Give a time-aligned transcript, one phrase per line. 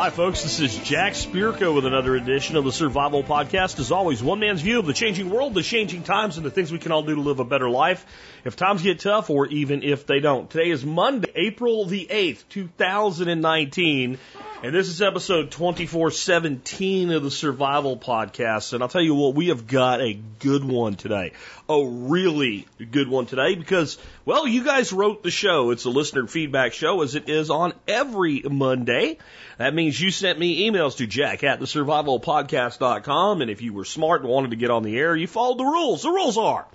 [0.00, 0.42] Hi, folks.
[0.42, 3.78] This is Jack Spirko with another edition of the Survival Podcast.
[3.78, 6.72] As always, one man's view of the changing world, the changing times, and the things
[6.72, 8.06] we can all do to live a better life
[8.46, 10.48] if times get tough or even if they don't.
[10.48, 14.18] Today is Monday, April the 8th, 2019.
[14.62, 18.74] And this is episode 2417 of the Survival Podcast.
[18.74, 21.32] And I'll tell you what, we have got a good one today.
[21.66, 25.70] A really good one today because, well, you guys wrote the show.
[25.70, 29.16] It's a listener feedback show as it is on every Monday.
[29.56, 33.40] That means you sent me emails to jack at the survivalpodcast.com.
[33.40, 35.64] And if you were smart and wanted to get on the air, you followed the
[35.64, 36.02] rules.
[36.02, 36.66] The rules are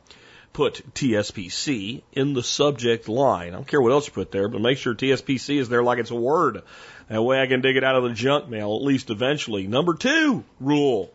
[0.56, 3.50] put TSPC in the subject line.
[3.50, 6.00] I don't care what else you put there, but make sure TSPC is there like
[6.00, 6.62] it's a word.
[7.08, 9.68] That way I can dig it out of the junk mail, at least eventually.
[9.68, 11.12] Number two rule.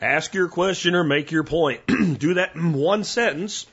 [0.00, 1.82] Ask your question or make your point.
[2.18, 3.66] Do that in one sentence.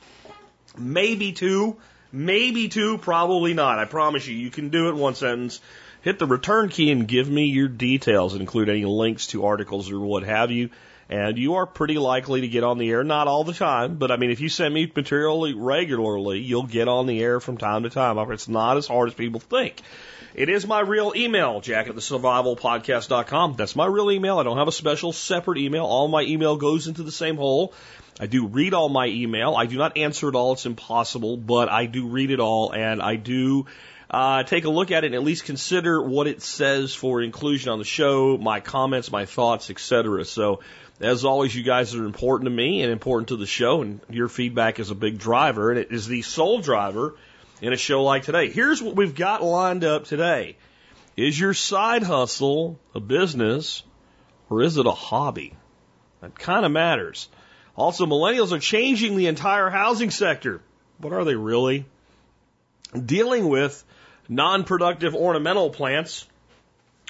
[0.76, 1.78] Maybe two.
[2.12, 2.98] Maybe two.
[2.98, 3.78] Probably not.
[3.78, 5.60] I promise you, you can do it in one sentence.
[6.02, 10.00] Hit the return key and give me your details, include any links to articles or
[10.00, 10.70] what have you.
[11.10, 14.10] And you are pretty likely to get on the air, not all the time, but
[14.10, 17.84] I mean, if you send me material regularly, you'll get on the air from time
[17.84, 18.18] to time.
[18.30, 19.80] It's not as hard as people think.
[20.34, 23.54] It is my real email, jack at the survivalpodcast.com.
[23.56, 24.38] That's my real email.
[24.38, 25.84] I don't have a special separate email.
[25.84, 27.72] All my email goes into the same hole.
[28.20, 29.56] I do read all my email.
[29.56, 30.52] I do not answer it all.
[30.52, 33.66] It's impossible, but I do read it all and I do
[34.10, 37.70] uh, take a look at it and at least consider what it says for inclusion
[37.70, 40.24] on the show, my comments, my thoughts, etc.
[40.24, 40.60] So,
[41.00, 44.28] as always, you guys are important to me and important to the show, and your
[44.28, 47.14] feedback is a big driver, and it is the sole driver
[47.60, 48.50] in a show like today.
[48.50, 50.56] Here's what we've got lined up today.
[51.16, 53.82] Is your side hustle a business
[54.48, 55.56] or is it a hobby?
[56.20, 57.28] That kind of matters.
[57.76, 60.60] Also, millennials are changing the entire housing sector.
[61.00, 61.86] But are they really?
[63.04, 63.84] Dealing with
[64.28, 66.26] non productive ornamental plants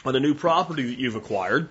[0.05, 1.69] on a new property that you've acquired.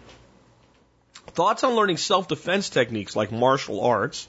[1.38, 4.28] Thoughts on learning self defense techniques like martial arts.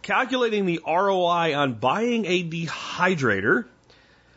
[0.00, 3.64] Calculating the ROI on buying a dehydrator.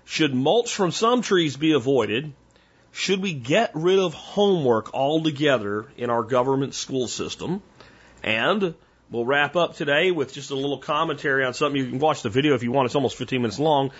[0.03, 2.33] Should mulch from some trees be avoided?
[2.93, 7.61] Should we get rid of homework altogether in our government school system?
[8.23, 8.73] And
[9.11, 11.79] we'll wrap up today with just a little commentary on something.
[11.79, 12.87] You can watch the video if you want.
[12.87, 13.91] It's almost 15 minutes long.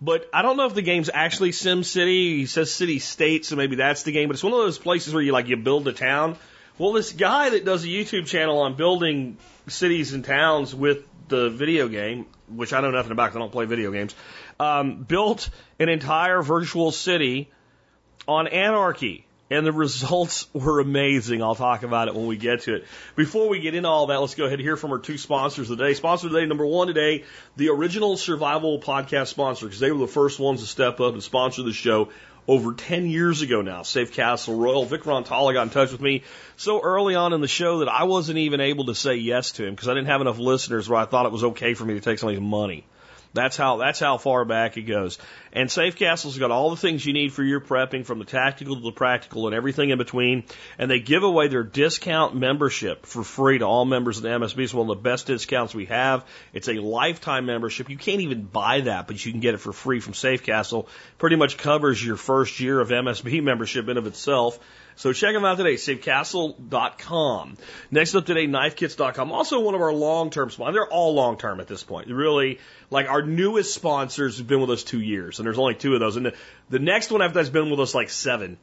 [0.00, 2.38] But I don't know if the game's actually Sim City.
[2.38, 4.26] He says City State, so maybe that's the game.
[4.26, 6.36] But it's one of those places where you like you build a town.
[6.78, 11.48] Well, this guy that does a YouTube channel on building cities and towns with the
[11.48, 14.14] video game, which I know nothing about because I don't play video games,
[14.60, 15.48] um, built
[15.78, 17.50] an entire virtual city
[18.28, 19.26] on anarchy.
[19.48, 21.42] And the results were amazing.
[21.42, 22.84] I'll talk about it when we get to it.
[23.14, 25.68] Before we get into all that, let's go ahead and hear from our two sponsors
[25.68, 25.94] today.
[25.94, 27.24] Sponsor today, number one today,
[27.56, 31.22] the original survival podcast sponsor, because they were the first ones to step up and
[31.22, 32.10] sponsor the show
[32.48, 33.82] over 10 years ago now.
[33.82, 34.84] Safe Castle Royal.
[34.84, 36.22] Vic Rantala got in touch with me
[36.56, 39.64] so early on in the show that I wasn't even able to say yes to
[39.64, 41.94] him because I didn't have enough listeners where I thought it was okay for me
[41.94, 42.84] to take somebody's money.
[43.34, 45.18] That's how that's how far back it goes.
[45.52, 48.76] And Safe Castle's got all the things you need for your prepping, from the tactical
[48.76, 50.44] to the practical and everything in between.
[50.78, 54.58] And they give away their discount membership for free to all members of the MSB.
[54.64, 56.24] It's one of the best discounts we have.
[56.52, 57.90] It's a lifetime membership.
[57.90, 60.88] You can't even buy that, but you can get it for free from Safe Castle.
[61.18, 64.58] Pretty much covers your first year of MSB membership in of itself.
[64.96, 67.58] So check them out today, safecastle.com.
[67.90, 69.30] Next up today, knifekits.com.
[69.30, 70.74] Also one of our long-term sponsors.
[70.74, 72.08] They're all long-term at this point.
[72.08, 75.92] Really, like our newest sponsors have been with us two years, and there's only two
[75.92, 76.16] of those.
[76.16, 76.34] And the,
[76.70, 78.56] the next one after that's been with us like seven,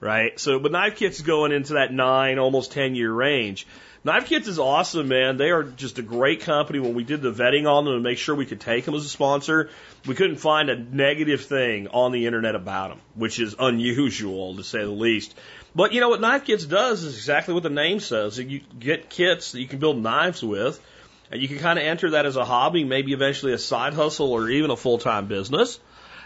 [0.00, 0.40] right?
[0.40, 3.66] So, but Knife Kits is going into that nine, almost 10 year range.
[4.04, 5.38] Knife Kits is awesome, man.
[5.38, 6.78] They are just a great company.
[6.78, 9.04] When we did the vetting on them to make sure we could take them as
[9.04, 9.70] a sponsor,
[10.06, 14.62] we couldn't find a negative thing on the internet about them, which is unusual to
[14.62, 15.34] say the least.
[15.74, 18.38] But you know what Knife Kits does is exactly what the name says.
[18.38, 20.80] You get kits that you can build knives with,
[21.30, 24.32] and you can kind of enter that as a hobby, maybe eventually a side hustle
[24.32, 25.80] or even a full time business.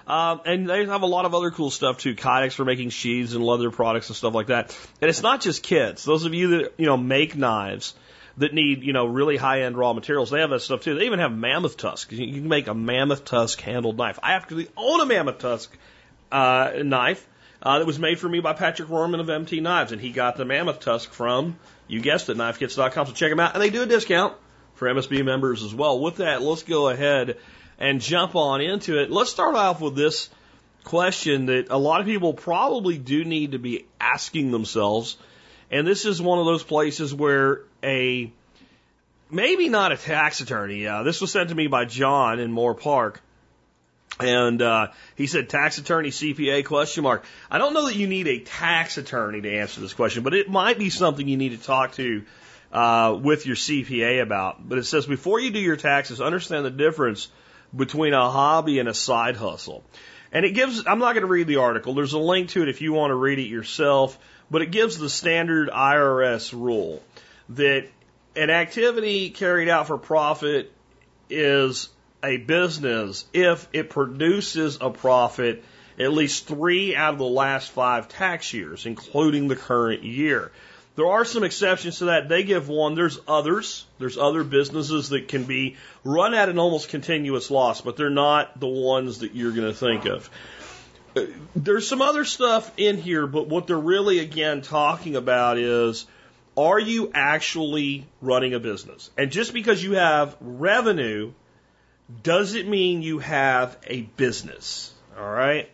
[0.07, 3.35] Um, and they have a lot of other cool stuff too, Kydex for making sheaths
[3.35, 4.77] and leather products and stuff like that.
[5.03, 6.03] And it's not just kits.
[6.05, 7.95] Those of you that, you know, make knives
[8.39, 10.95] that need, you know, really high end raw materials, they have that stuff too.
[10.95, 12.11] They even have mammoth tusk.
[12.13, 14.19] You can make a mammoth tusk handled knife.
[14.23, 15.77] I actually own a mammoth tusk,
[16.33, 17.27] uh, knife.
[17.63, 20.37] Uh, that was made for me by Patrick Rorman of MT Knives, and he got
[20.37, 21.59] the mammoth tusk from,
[21.89, 23.07] you guessed it, knifekits.com.
[23.07, 24.35] So check them out, and they do a discount
[24.75, 26.01] for MSB members as well.
[26.01, 27.37] With that, let's go ahead
[27.79, 29.11] and jump on into it.
[29.11, 30.31] Let's start off with this
[30.85, 35.17] question that a lot of people probably do need to be asking themselves.
[35.71, 38.33] And this is one of those places where a
[39.31, 40.87] maybe not a tax attorney.
[40.87, 43.21] Uh, this was sent to me by John in Moore Park.
[44.21, 47.25] And uh, he said, tax attorney CPA question mark.
[47.51, 50.51] I don't know that you need a tax attorney to answer this question, but it
[50.51, 52.25] might be something you need to talk to
[52.73, 54.69] uh, with your CPA about.
[54.69, 57.29] But it says before you do your taxes, understand the difference
[57.75, 59.85] between a hobby and a side hustle.
[60.33, 61.95] And it gives, I'm not going to read the article.
[61.95, 64.19] There's a link to it if you want to read it yourself,
[64.51, 67.03] but it gives the standard IRS rule
[67.51, 67.89] that
[68.37, 70.73] an activity carried out for profit
[71.31, 71.89] is
[72.23, 75.65] a business if it produces a profit
[75.99, 80.53] at least three out of the last five tax years, including the current year.
[80.97, 82.29] There are some exceptions to that.
[82.29, 82.95] They give one.
[82.95, 83.87] There's others.
[83.99, 88.59] There's other businesses that can be run at an almost continuous loss, but they're not
[88.59, 90.29] the ones that you're going to think of.
[91.55, 96.07] There's some other stuff in here, but what they're really, again, talking about is
[96.57, 99.11] are you actually running a business?
[99.17, 101.33] And just because you have revenue
[102.23, 104.93] doesn't mean you have a business.
[105.19, 105.69] All right?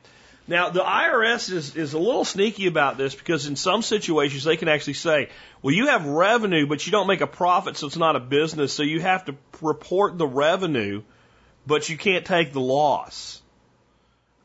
[0.46, 4.56] Now, the IRS is, is a little sneaky about this because in some situations they
[4.56, 5.30] can actually say,
[5.62, 8.72] well, you have revenue, but you don't make a profit, so it's not a business,
[8.72, 11.02] so you have to report the revenue,
[11.66, 13.40] but you can't take the loss.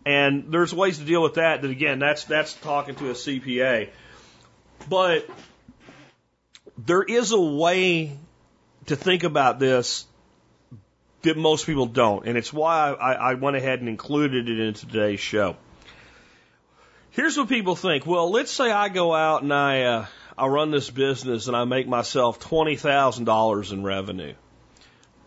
[0.05, 3.89] And there's ways to deal with that, that again, that's, that's talking to a CPA.
[4.87, 5.29] But
[6.77, 8.17] there is a way
[8.85, 10.05] to think about this
[11.21, 14.73] that most people don't, and it's why I, I went ahead and included it in
[14.73, 15.57] today's show.
[17.11, 18.05] Here's what people think.
[18.05, 20.05] Well, let's say I go out and I uh,
[20.37, 24.35] I run this business and I make myself twenty thousand dollars in revenue,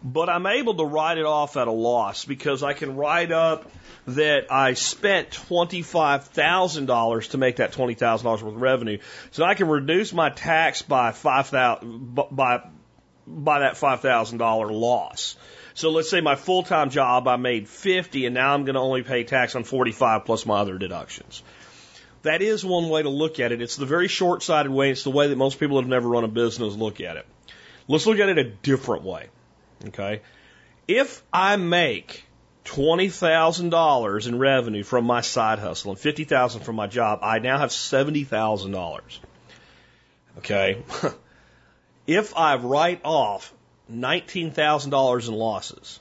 [0.02, 3.70] but I'm able to write it off at a loss because I can write up
[4.06, 8.62] that I spent twenty five thousand dollars to make that twenty thousand dollars worth of
[8.62, 8.98] revenue,
[9.32, 12.62] so I can reduce my tax by five thousand by
[13.26, 15.36] by that five thousand dollar loss.
[15.74, 18.80] So let's say my full time job I made fifty, and now I'm going to
[18.80, 21.42] only pay tax on forty five plus my other deductions.
[22.22, 23.60] That is one way to look at it.
[23.60, 24.90] It's the very short sighted way.
[24.90, 27.26] It's the way that most people that have never run a business look at it.
[27.88, 29.28] Let's look at it a different way.
[29.88, 30.22] Okay.
[30.86, 32.24] If I make
[32.64, 37.70] $20,000 in revenue from my side hustle and 50,000 from my job, I now have
[37.70, 39.00] $70,000.
[40.38, 40.82] Okay.
[42.06, 43.52] if I write off
[43.90, 46.00] $19,000 in losses,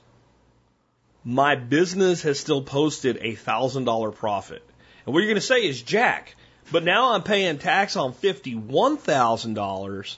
[1.24, 4.68] my business has still posted a $1,000 profit.
[5.06, 6.36] And what you're going to say is, Jack,
[6.72, 10.16] but now I'm paying tax on $51,000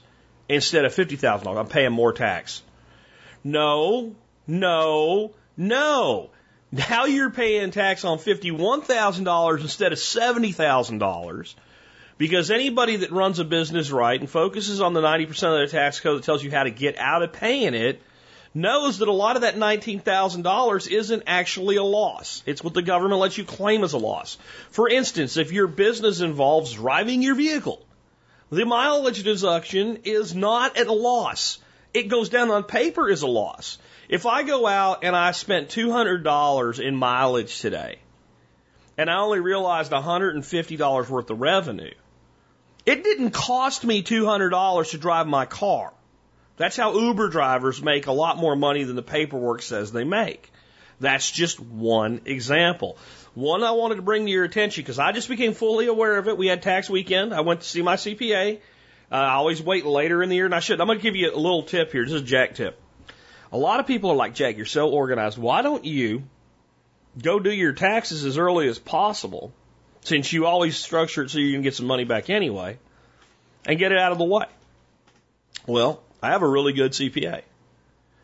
[0.49, 1.57] instead of $50,000.
[1.57, 2.61] I'm paying more tax.
[3.43, 4.15] No,
[4.47, 6.29] no, no.
[6.71, 11.55] Now you're paying tax on $51,000 instead of $70,000
[12.17, 15.99] because anybody that runs a business right and focuses on the 90% of their tax
[15.99, 18.01] code that tells you how to get out of paying it
[18.53, 22.43] knows that a lot of that $19,000 isn't actually a loss.
[22.45, 24.37] It's what the government lets you claim as a loss.
[24.69, 27.83] For instance, if your business involves driving your vehicle,
[28.51, 31.57] the mileage deduction is not at a loss.
[31.93, 33.79] It goes down on paper as a loss.
[34.07, 37.97] If I go out and I spent $200 in mileage today,
[38.97, 41.93] and I only realized $150 worth of revenue,
[42.85, 45.93] it didn't cost me $200 to drive my car.
[46.57, 50.51] That's how Uber drivers make a lot more money than the paperwork says they make.
[50.99, 52.97] That's just one example.
[53.33, 56.27] One I wanted to bring to your attention because I just became fully aware of
[56.27, 56.37] it.
[56.37, 57.33] We had tax weekend.
[57.33, 58.59] I went to see my CPA.
[59.11, 60.79] Uh, I always wait later in the year, and I should.
[60.79, 62.03] I'm going to give you a little tip here.
[62.03, 62.79] This is a Jack tip.
[63.51, 65.37] A lot of people are like, Jack, you're so organized.
[65.37, 66.23] Why don't you
[67.21, 69.53] go do your taxes as early as possible,
[70.03, 72.77] since you always structure it so you can get some money back anyway,
[73.65, 74.45] and get it out of the way?
[75.65, 77.41] Well, I have a really good CPA.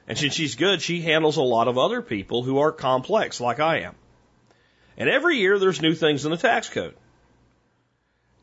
[0.07, 3.59] And since she's good, she handles a lot of other people who are complex, like
[3.59, 3.95] I am.
[4.98, 6.95] And every year there's new things in the tax code.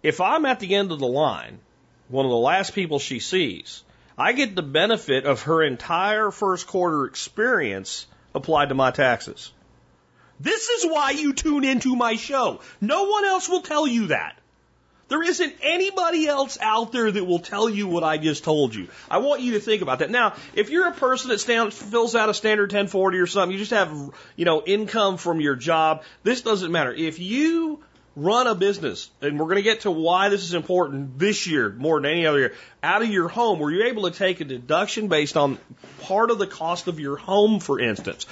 [0.03, 1.59] If I'm at the end of the line,
[2.09, 3.83] one of the last people she sees,
[4.17, 9.53] I get the benefit of her entire first quarter experience applied to my taxes.
[10.41, 12.61] This is why you tune into my show.
[12.81, 14.37] No one else will tell you that.
[15.09, 18.89] There isn't anybody else out there that will tell you what I just told you.
[19.09, 20.11] I want you to think about that.
[20.11, 21.41] Now, if you're a person that
[21.73, 23.97] fills out a standard 1040 or something, you just have,
[24.35, 26.93] you know, income from your job, this doesn't matter.
[26.93, 27.85] If you
[28.17, 31.71] run a business, and we're going to get to why this is important this year
[31.71, 34.45] more than any other year, out of your home, where you're able to take a
[34.45, 35.59] deduction based on
[36.01, 38.27] part of the cost of your home, for instance.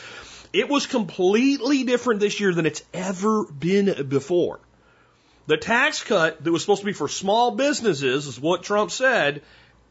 [0.54, 4.60] It was completely different this year than it's ever been before.
[5.48, 9.42] The tax cut that was supposed to be for small businesses is what Trump said.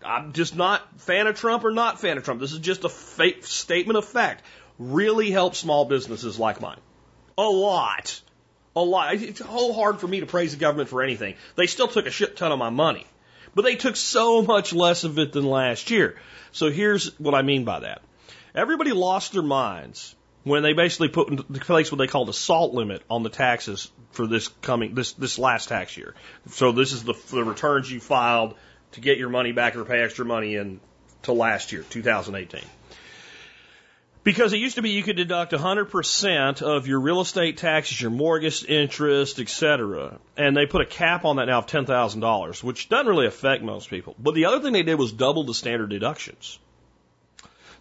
[0.05, 2.39] I'm just not fan of Trump or not fan of Trump.
[2.39, 4.45] This is just a fake statement of fact.
[4.79, 6.79] Really helped small businesses like mine.
[7.37, 8.21] A lot.
[8.73, 9.15] A lot.
[9.15, 11.35] It's so hard for me to praise the government for anything.
[11.55, 13.05] They still took a shit ton of my money.
[13.53, 16.15] But they took so much less of it than last year.
[16.53, 18.01] So here's what I mean by that.
[18.55, 22.73] Everybody lost their minds when they basically put into place what they called a SALT
[22.73, 26.15] limit on the taxes for this coming this this last tax year.
[26.49, 28.55] So this is the the returns you filed
[28.93, 30.79] to get your money back or pay extra money in
[31.23, 32.61] to last year, 2018.
[34.23, 38.11] Because it used to be you could deduct 100% of your real estate taxes, your
[38.11, 40.17] mortgage interest, etc.
[40.37, 43.89] And they put a cap on that now of $10,000, which doesn't really affect most
[43.89, 44.15] people.
[44.17, 46.57] But the other thing they did was double the standard deductions.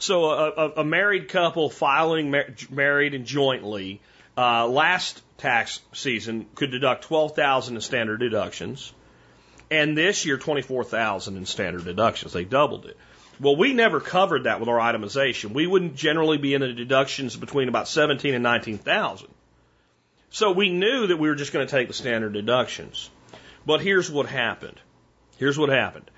[0.03, 4.01] So a, a, married couple filing mar- married and jointly
[4.37, 8.93] uh, last tax season could deduct 12,000 in standard deductions.
[9.71, 12.33] And this year, 24,000 in standard deductions.
[12.33, 12.97] They doubled it.
[13.39, 15.53] Well, we never covered that with our itemization.
[15.53, 19.29] We wouldn't generally be in the deductions between about 17 and 19,000.
[20.31, 23.09] So we knew that we were just going to take the standard deductions.
[23.65, 24.81] But here's what happened.
[25.37, 26.11] Here's what happened.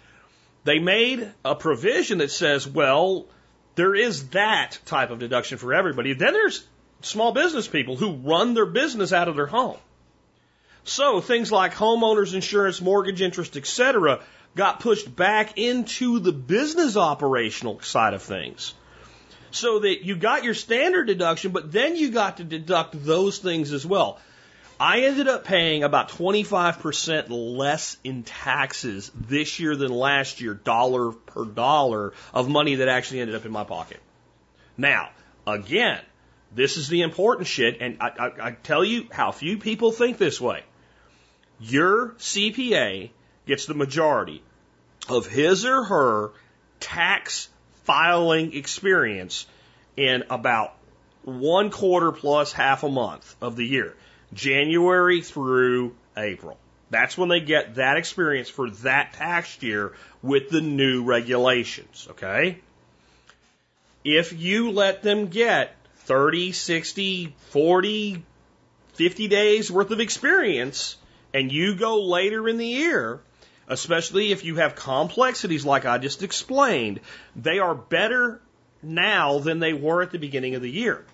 [0.65, 3.27] They made a provision that says, well,
[3.75, 6.15] there is that type of deduction for everybody.
[6.15, 6.67] Then there's
[7.03, 9.79] small business people who run their business out of their home.
[10.85, 14.21] So things like homeowners insurance, mortgage interest, etc
[14.57, 18.75] got pushed back into the business operational side of things.
[19.51, 23.73] So that you got your standard deduction, but then you got to deduct those things
[23.73, 24.19] as well.
[24.85, 31.13] I ended up paying about 25% less in taxes this year than last year, dollar
[31.13, 33.99] per dollar of money that actually ended up in my pocket.
[34.77, 35.09] Now,
[35.47, 36.03] again,
[36.55, 40.19] this is the important shit, and I, I, I tell you how few people think
[40.19, 40.65] this way.
[41.59, 43.09] Your CPA
[43.47, 44.43] gets the majority
[45.09, 46.33] of his or her
[46.81, 47.49] tax
[47.85, 49.47] filing experience
[49.97, 50.77] in about
[51.23, 53.97] one quarter plus half a month of the year,
[54.35, 56.59] January through April.
[56.91, 62.61] That's when they get that experience for that tax year with the new regulations, okay?
[64.05, 65.75] If you let them get
[66.05, 68.25] 30, 60, 40,
[68.93, 70.97] 50 days worth of experience
[71.33, 73.21] and you go later in the year,
[73.67, 77.01] especially if you have complexities like I just explained,
[77.35, 78.41] they are better
[78.83, 81.05] now than they were at the beginning of the year.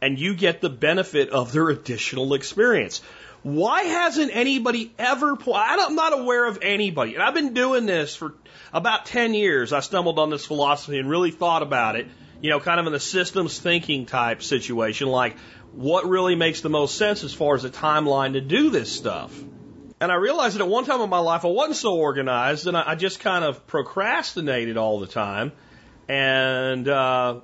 [0.00, 3.02] And you get the benefit of their additional experience.
[3.42, 8.34] Why hasn't anybody ever, I'm not aware of anybody, and I've been doing this for
[8.72, 9.72] about 10 years.
[9.72, 12.08] I stumbled on this philosophy and really thought about it,
[12.40, 15.36] you know, kind of in the systems thinking type situation, like
[15.72, 19.32] what really makes the most sense as far as a timeline to do this stuff.
[20.00, 22.76] And I realized that at one time in my life I wasn't so organized and
[22.76, 25.52] I, I just kind of procrastinated all the time.
[26.08, 27.40] And, uh,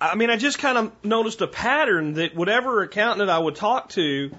[0.00, 3.90] I mean, I just kind of noticed a pattern that whatever accountant I would talk
[3.90, 4.30] to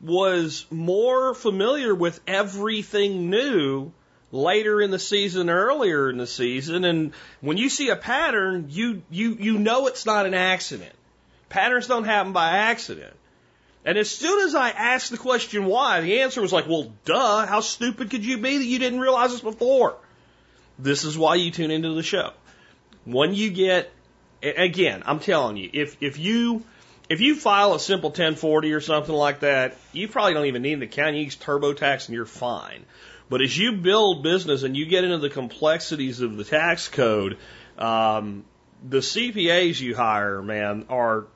[0.00, 3.92] was more familiar with everything new
[4.32, 6.84] later in the season, earlier in the season.
[6.84, 10.92] And when you see a pattern, you, you, you know it's not an accident.
[11.48, 13.14] Patterns don't happen by accident.
[13.84, 17.46] And as soon as I asked the question why, the answer was like, well, duh,
[17.46, 19.96] how stupid could you be that you didn't realize this before?
[20.78, 22.32] This is why you tune into the show.
[23.04, 23.92] When you get,
[24.44, 26.64] again, I'm telling you, if, if you,
[27.08, 30.74] if you file a simple 1040 or something like that, you probably don't even need
[30.74, 31.16] an account.
[31.16, 32.84] You use TurboTax and you're fine.
[33.28, 37.38] But as you build business and you get into the complexities of the tax code,
[37.78, 38.44] um,
[38.86, 41.26] the CPAs you hire, man, are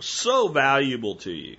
[0.00, 1.56] so valuable to you.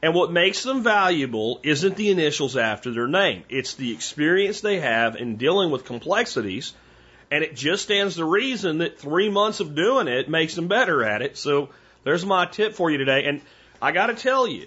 [0.00, 3.42] And what makes them valuable isn't the initials after their name.
[3.48, 6.72] It's the experience they have in dealing with complexities.
[7.30, 11.04] And it just stands to reason that three months of doing it makes them better
[11.04, 11.36] at it.
[11.36, 11.68] So
[12.04, 13.24] there's my tip for you today.
[13.24, 13.42] And
[13.82, 14.66] I got to tell you,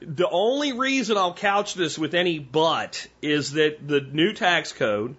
[0.00, 5.16] the only reason I'll couch this with any but is that the new tax code,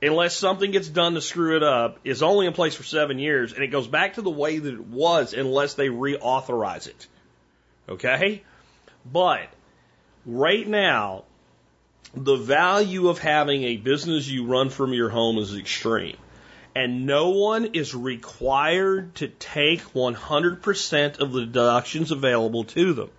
[0.00, 3.52] unless something gets done to screw it up, is only in place for seven years.
[3.52, 7.06] And it goes back to the way that it was unless they reauthorize it.
[7.88, 8.42] Okay?
[9.04, 9.48] But
[10.24, 11.24] right now,
[12.16, 16.16] the value of having a business you run from your home is extreme.
[16.74, 23.10] And no one is required to take 100% of the deductions available to them.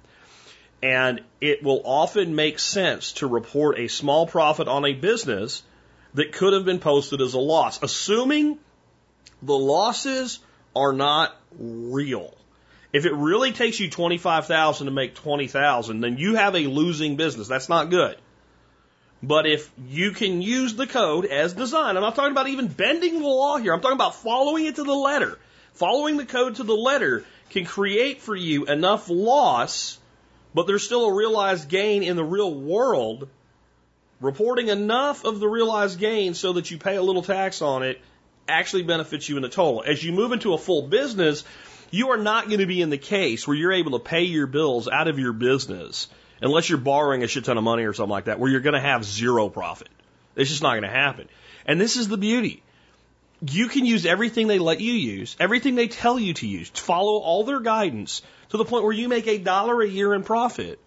[0.84, 5.64] And it will often make sense to report a small profit on a business
[6.16, 8.60] that could have been posted as a loss, assuming
[9.42, 10.40] the losses
[10.76, 12.34] are not real.
[12.94, 17.48] If it really takes you 25,000 to make 20,000, then you have a losing business.
[17.48, 18.18] That's not good.
[19.24, 23.22] But if you can use the code as designed, I'm not talking about even bending
[23.22, 23.74] the law here.
[23.74, 25.40] I'm talking about following it to the letter.
[25.74, 29.98] Following the code to the letter can create for you enough loss,
[30.54, 33.28] but there's still a realized gain in the real world.
[34.22, 38.00] Reporting enough of the realized gain so that you pay a little tax on it
[38.48, 39.84] actually benefits you in the total.
[39.86, 41.44] As you move into a full business,
[41.92, 44.48] you are not going to be in the case where you're able to pay your
[44.48, 46.08] bills out of your business
[46.46, 48.74] unless you're borrowing a shit ton of money or something like that, where you're going
[48.74, 49.90] to have zero profit.
[50.36, 51.28] It's just not going to happen.
[51.66, 52.62] And this is the beauty.
[53.42, 57.20] You can use everything they let you use, everything they tell you to use, follow
[57.20, 60.80] all their guidance to the point where you make a dollar a year in profit.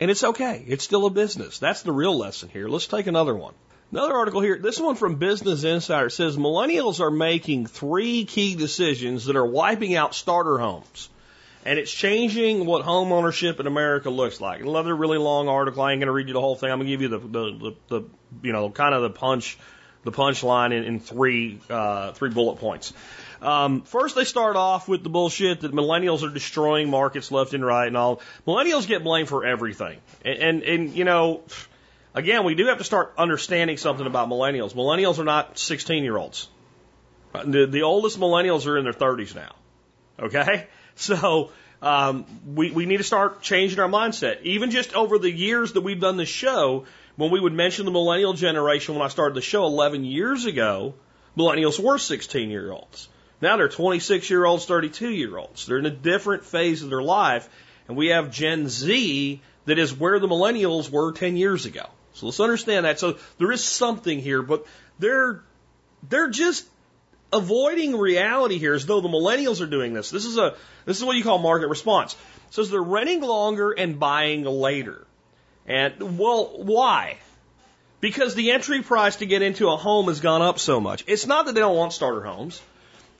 [0.00, 0.64] And it's okay.
[0.66, 1.58] It's still a business.
[1.58, 2.68] That's the real lesson here.
[2.68, 3.54] Let's take another one.
[3.90, 9.24] Another article here, this one from Business Insider says millennials are making three key decisions
[9.24, 11.08] that are wiping out starter homes.
[11.68, 14.62] And it's changing what home ownership in America looks like.
[14.62, 15.82] Another really long article.
[15.82, 16.70] I ain't going to read you the whole thing.
[16.70, 18.08] I'm going to give you the, the, the, the,
[18.42, 19.58] you know, kind of the punch,
[20.02, 22.94] the punchline in, in three, uh, three bullet points.
[23.42, 27.62] Um, first, they start off with the bullshit that millennials are destroying markets left and
[27.62, 28.22] right and all.
[28.46, 29.98] Millennials get blamed for everything.
[30.24, 31.42] And, and, and you know,
[32.14, 34.72] Again, we do have to start understanding something about millennials.
[34.72, 36.48] Millennials are not 16 year olds.
[37.32, 39.54] The, the oldest millennials are in their 30s now.
[40.18, 40.66] Okay?
[41.00, 44.42] So, um, we, we need to start changing our mindset.
[44.42, 46.86] Even just over the years that we've done the show,
[47.16, 50.94] when we would mention the millennial generation when I started the show 11 years ago,
[51.36, 53.08] millennials were 16 year olds.
[53.40, 55.66] Now they're 26 year olds, 32 year olds.
[55.66, 57.48] They're in a different phase of their life.
[57.86, 61.86] And we have Gen Z that is where the millennials were 10 years ago.
[62.14, 62.98] So let's understand that.
[62.98, 64.66] So there is something here, but
[64.98, 65.42] they're
[66.08, 66.66] they're just
[67.32, 70.10] avoiding reality here as though the millennials are doing this.
[70.10, 72.16] This is a this is what you call market response.
[72.50, 75.06] Says they're renting longer and buying later.
[75.66, 77.18] And well, why?
[78.00, 81.04] Because the entry price to get into a home has gone up so much.
[81.06, 82.62] It's not that they don't want starter homes.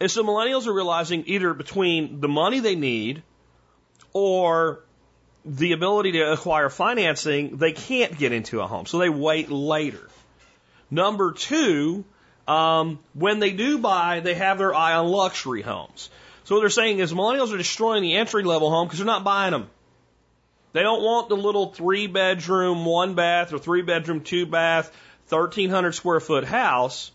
[0.00, 3.22] And so millennials are realizing either between the money they need
[4.12, 4.84] or
[5.44, 8.86] the ability to acquire financing, they can't get into a home.
[8.86, 10.08] So they wait later.
[10.90, 12.04] Number two,
[12.48, 16.08] um, when they do buy, they have their eye on luxury homes.
[16.44, 19.22] So what they're saying is millennials are destroying the entry level home because they're not
[19.22, 19.68] buying them.
[20.72, 24.90] They don't want the little three bedroom, one bath, or three bedroom, two bath,
[25.28, 27.10] 1,300 square foot house.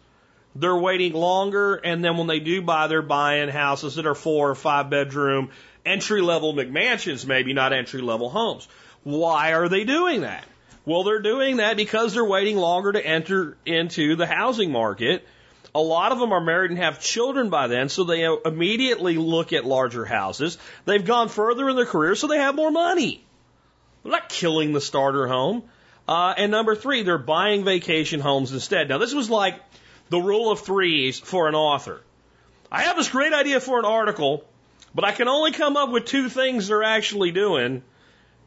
[0.55, 4.51] They're waiting longer, and then when they do buy, they're buying houses that are four
[4.51, 5.49] or five bedroom,
[5.83, 8.67] entry level McMansions, maybe not entry level homes.
[9.01, 10.45] Why are they doing that?
[10.85, 15.25] Well, they're doing that because they're waiting longer to enter into the housing market.
[15.73, 19.53] A lot of them are married and have children by then, so they immediately look
[19.53, 20.57] at larger houses.
[20.85, 23.23] They've gone further in their career, so they have more money.
[24.03, 25.63] They're not killing the starter home.
[26.07, 28.89] Uh, and number three, they're buying vacation homes instead.
[28.89, 29.55] Now, this was like
[30.09, 32.01] the rule of threes for an author.
[32.69, 34.43] I have this great idea for an article,
[34.93, 37.83] but I can only come up with two things they're actually doing.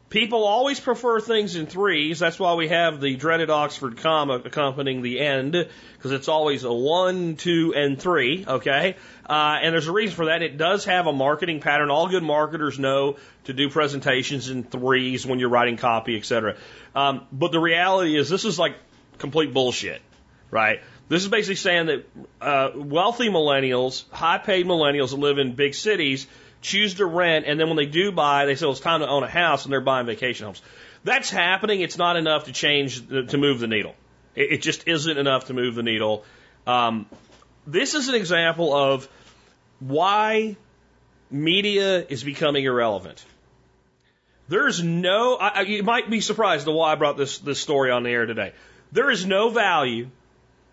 [0.09, 2.19] People always prefer things in threes.
[2.19, 6.71] That's why we have the dreaded Oxford comma accompanying the end, because it's always a
[6.71, 8.95] one, two, and three, okay?
[9.29, 10.41] Uh, and there's a reason for that.
[10.41, 11.89] It does have a marketing pattern.
[11.89, 16.55] All good marketers know to do presentations in threes when you're writing copy, et cetera.
[16.95, 18.75] Um, but the reality is this is like
[19.17, 20.01] complete bullshit,
[20.51, 20.79] right?
[21.09, 22.05] This is basically saying that
[22.39, 26.27] uh, wealthy millennials, high paid millennials that live in big cities,
[26.61, 29.23] choose to rent, and then when they do buy, they say it's time to own
[29.23, 30.61] a house, and they're buying vacation homes.
[31.03, 31.81] That's happening.
[31.81, 33.95] It's not enough to change to move the needle.
[34.35, 36.23] It, just isn't enough to move the needle.
[36.67, 37.07] Um,
[37.65, 39.07] this is an example of
[39.79, 40.57] why
[41.31, 43.23] media is becoming irrelevant.
[44.47, 45.35] There's no.
[45.35, 48.25] I, you might be surprised at why I brought this this story on the air
[48.25, 48.53] today.
[48.91, 50.09] There is no value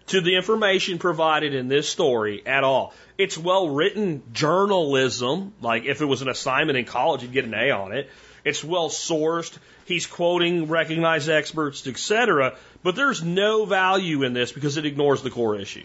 [0.09, 2.93] to the information provided in this story at all.
[3.17, 7.55] It's well written journalism, like if it was an assignment in college, you'd get an
[7.55, 8.11] A on it.
[8.45, 9.57] It's well sourced.
[9.87, 12.57] He's quoting recognized experts, etc.
[12.83, 15.85] But there's no value in this because it ignores the core issue.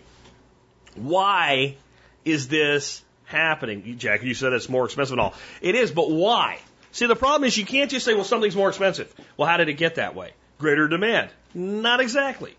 [0.95, 1.77] Why
[2.25, 3.97] is this happening?
[3.97, 5.34] Jack, you said it's more expensive and all.
[5.62, 6.60] It is, but why?
[6.91, 9.13] See, the problem is you can't just say, well, something's more expensive.
[9.38, 10.34] Well, how did it get that way?
[10.58, 11.29] Greater demand.
[11.53, 12.55] Not exactly.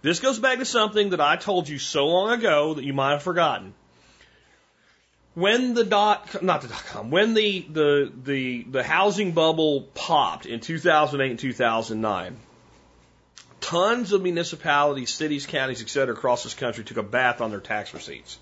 [0.00, 3.12] This goes back to something that I told you so long ago that you might
[3.12, 3.74] have forgotten.
[5.34, 10.46] When the dot, not the dot com, when the, the, the, the housing bubble popped
[10.46, 12.36] in 2008 and 2009,
[13.60, 17.60] tons of municipalities, cities, counties, et cetera, across this country took a bath on their
[17.60, 18.38] tax receipts.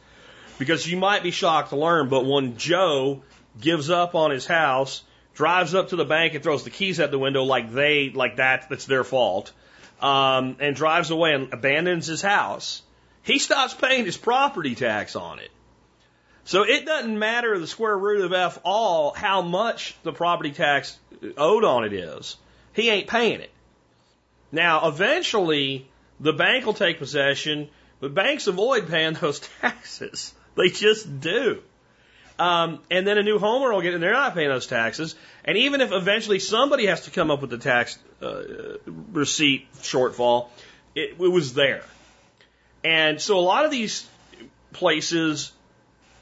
[0.59, 3.23] Because you might be shocked to learn, but when Joe
[3.61, 5.03] gives up on his house,
[5.35, 8.37] drives up to the bank and throws the keys out the window like they, like
[8.37, 9.53] that, that's their fault,
[10.01, 12.83] um, and drives away and abandons his house,
[13.23, 15.51] he stops paying his property tax on it.
[16.45, 20.97] So it doesn't matter the square root of F all how much the property tax
[21.37, 22.37] owed on it is.
[22.73, 23.51] He ain't paying it.
[24.53, 25.89] Now, eventually,
[26.21, 27.69] the bank will take possession,
[28.01, 30.33] but banks avoid paying those taxes.
[30.57, 31.63] They just do.
[32.39, 35.15] Um, and then a new homeowner will get in, they're not paying those taxes.
[35.45, 38.43] And even if eventually somebody has to come up with the tax uh,
[39.13, 40.49] receipt shortfall,
[40.95, 41.83] it, it was there.
[42.85, 44.07] And so a lot of these
[44.73, 45.53] places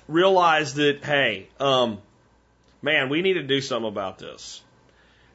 [0.06, 1.98] realize that, hey, um,
[2.80, 4.62] man, we need to do something about this.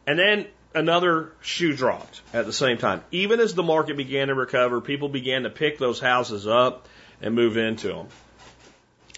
[0.07, 3.03] And then another shoe dropped at the same time.
[3.11, 6.87] Even as the market began to recover, people began to pick those houses up
[7.21, 8.07] and move into them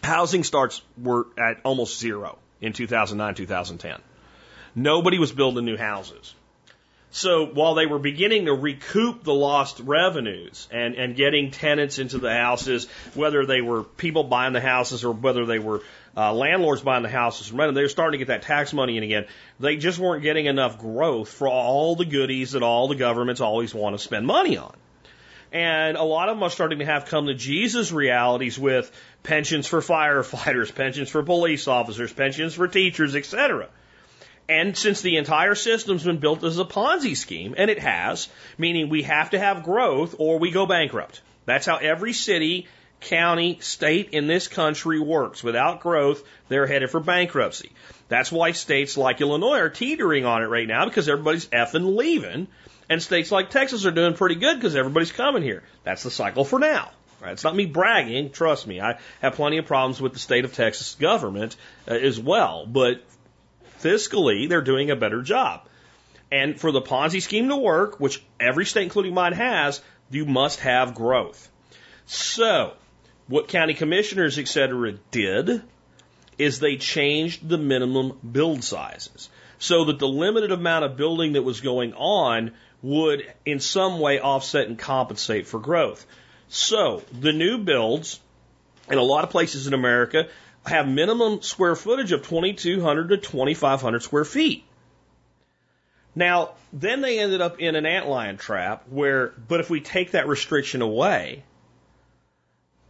[0.03, 3.99] housing starts were at almost zero in 2009, 2010.
[4.75, 6.33] Nobody was building new houses.
[7.13, 12.19] So while they were beginning to recoup the lost revenues and, and getting tenants into
[12.19, 15.81] the houses, whether they were people buying the houses or whether they were
[16.15, 18.95] uh, landlords buying the houses and renting, they were starting to get that tax money
[18.95, 19.25] in again.
[19.59, 23.73] They just weren't getting enough growth for all the goodies that all the governments always
[23.73, 24.73] want to spend money on.
[25.51, 28.89] And a lot of them are starting to have come to Jesus realities with
[29.23, 33.69] pensions for firefighters, pensions for police officers, pensions for teachers, etc.
[34.49, 38.89] And since the entire system's been built as a Ponzi scheme, and it has, meaning
[38.89, 41.21] we have to have growth or we go bankrupt.
[41.45, 42.67] That's how every city,
[42.99, 45.43] county, state in this country works.
[45.43, 47.71] Without growth, they're headed for bankruptcy.
[48.09, 52.47] That's why states like Illinois are teetering on it right now because everybody's effing leaving
[52.89, 55.63] and states like Texas are doing pretty good because everybody's coming here.
[55.85, 56.91] That's the cycle for now.
[57.23, 58.31] It's not me bragging.
[58.31, 58.81] Trust me.
[58.81, 61.55] I have plenty of problems with the state of Texas government
[61.87, 62.65] uh, as well.
[62.65, 63.03] But
[63.81, 65.67] fiscally, they're doing a better job.
[66.31, 70.61] And for the Ponzi scheme to work, which every state, including mine, has, you must
[70.61, 71.49] have growth.
[72.05, 72.73] So,
[73.27, 75.61] what county commissioners, et cetera, did
[76.37, 79.29] is they changed the minimum build sizes
[79.59, 84.19] so that the limited amount of building that was going on would in some way
[84.19, 86.05] offset and compensate for growth.
[86.53, 88.19] So the new builds
[88.89, 90.27] in a lot of places in America
[90.65, 94.65] have minimum square footage of 2,200 to 2,500 square feet.
[96.13, 100.27] Now, then they ended up in an antlion trap where, but if we take that
[100.27, 101.45] restriction away,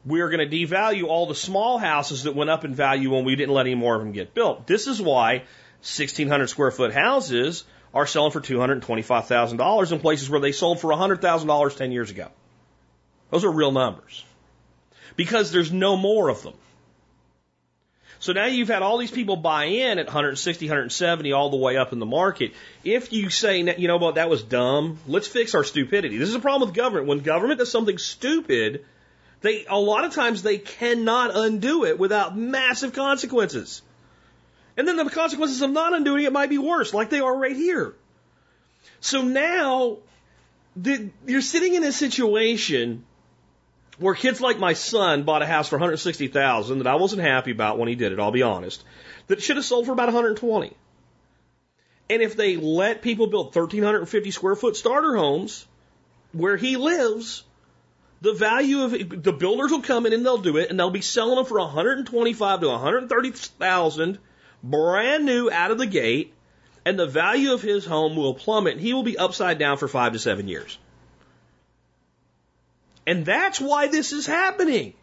[0.08, 3.26] we are going to devalue all the small houses that went up in value when
[3.26, 4.66] we didn't let any more of them get built.
[4.66, 5.44] This is why
[5.84, 11.78] 1,600 square foot houses are selling for $225,000 in places where they sold for $100,000
[11.78, 12.30] 10 years ago.
[13.32, 14.24] Those are real numbers.
[15.16, 16.54] Because there's no more of them.
[18.20, 21.78] So now you've had all these people buy in at 160, 170, all the way
[21.78, 22.54] up in the market.
[22.84, 26.18] If you say, you know what, that was dumb, let's fix our stupidity.
[26.18, 27.08] This is a problem with government.
[27.08, 28.86] When government does something stupid,
[29.42, 33.82] they, a lot of times they cannot undo it without massive consequences.
[34.78, 37.56] And then the consequences of not undoing it might be worse, like they are right
[37.56, 37.96] here.
[39.00, 39.98] So now
[40.76, 43.04] the, you're sitting in a situation
[44.02, 47.78] where kids like my son bought a house for 160,000 that I wasn't happy about
[47.78, 48.84] when he did it, I'll be honest,
[49.28, 50.76] that should have sold for about 120.
[52.10, 55.68] And if they let people build 1,350 square foot starter homes
[56.34, 57.44] where he lives,
[58.22, 61.02] the value of the builders will come in and they'll do it and they'll be
[61.02, 64.18] selling them for 125 to 130,000
[64.64, 66.34] brand new out of the gate,
[66.86, 68.80] and the value of his home will plummet.
[68.80, 70.78] He will be upside down for five to seven years.
[73.06, 74.94] And that's why this is happening.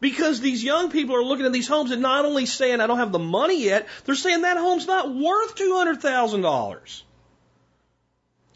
[0.00, 2.98] Because these young people are looking at these homes and not only saying, I don't
[2.98, 7.02] have the money yet, they're saying that home's not worth $200,000.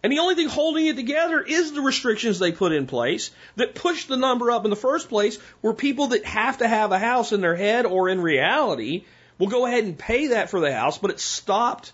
[0.04, 3.74] And the only thing holding it together is the restrictions they put in place that
[3.74, 6.98] push the number up in the first place, where people that have to have a
[6.98, 9.04] house in their head or in reality
[9.42, 11.92] We'll go ahead and pay that for the house, but it stopped.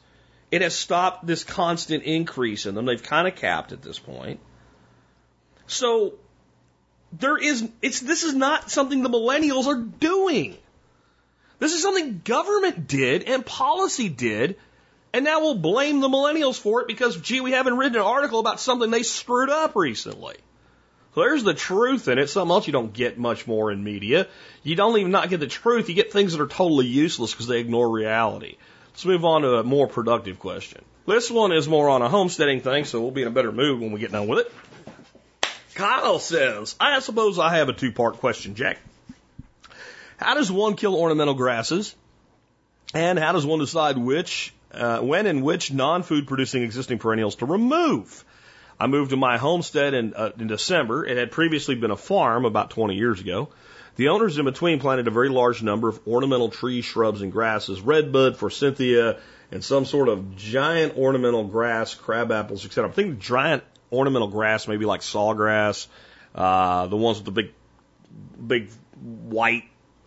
[0.50, 2.84] It has stopped this constant increase in them.
[2.84, 4.40] They've kind of capped at this point.
[5.66, 6.14] So
[7.12, 10.56] there is, it's, this is not something the millennials are doing.
[11.58, 14.56] This is something government did and policy did,
[15.12, 18.38] and now we'll blame the millennials for it because, gee, we haven't written an article
[18.40, 20.36] about something they screwed up recently.
[21.14, 22.28] So there's the truth in it.
[22.28, 24.28] Something else you don't get much more in media.
[24.62, 25.88] You don't even not get the truth.
[25.88, 28.56] You get things that are totally useless because they ignore reality.
[28.92, 30.84] Let's move on to a more productive question.
[31.06, 33.80] This one is more on a homesteading thing, so we'll be in a better mood
[33.80, 34.52] when we get done with it.
[35.78, 38.78] Kyle says, I suppose I have a two part question, Jack.
[40.16, 41.94] How does one kill ornamental grasses?
[42.94, 47.46] And how does one decide which, uh, when and which non-food producing existing perennials to
[47.46, 48.24] remove?
[48.80, 51.06] I moved to my homestead in, uh, in December.
[51.06, 53.50] It had previously been a farm about 20 years ago.
[53.94, 57.80] The owners in between planted a very large number of ornamental trees, shrubs, and grasses,
[57.80, 59.20] redbud, forsythia,
[59.52, 62.88] and some sort of giant ornamental grass, crab apples, etc.
[62.88, 63.62] I'm thinking giant
[63.92, 65.87] ornamental grass, maybe like sawgrass,
[66.35, 67.53] uh, the ones with the big,
[68.44, 68.70] big
[69.01, 69.64] white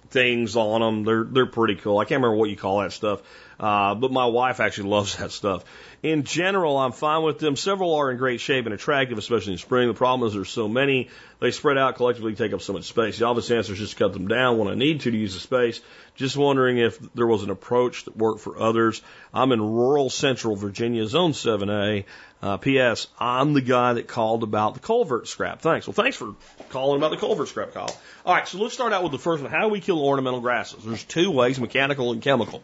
[0.09, 1.03] things on them.
[1.03, 1.97] They're they're pretty cool.
[1.97, 3.21] I can't remember what you call that stuff,
[3.61, 5.63] uh, but my wife actually loves that stuff.
[6.01, 7.55] In general, I'm fine with them.
[7.55, 9.87] Several are in great shape and attractive, especially in spring.
[9.87, 13.19] The problem is there's so many, they spread out collectively, take up so much space.
[13.19, 15.39] The obvious answer is just cut them down when I need to to use the
[15.39, 15.79] space.
[16.15, 19.03] Just wondering if there was an approach that worked for others.
[19.31, 22.05] I'm in rural central Virginia, zone 7A.
[22.41, 23.05] Uh, P.S.
[23.19, 25.61] I'm the guy that called about the culvert scrap.
[25.61, 25.85] Thanks.
[25.85, 26.33] Well, thanks for
[26.69, 27.95] calling about the culvert scrap, Kyle.
[28.25, 29.51] All right, so let's start out with the first one.
[29.51, 30.83] How do we kill ornamental grasses?
[30.83, 32.63] There's two ways, mechanical and chemical.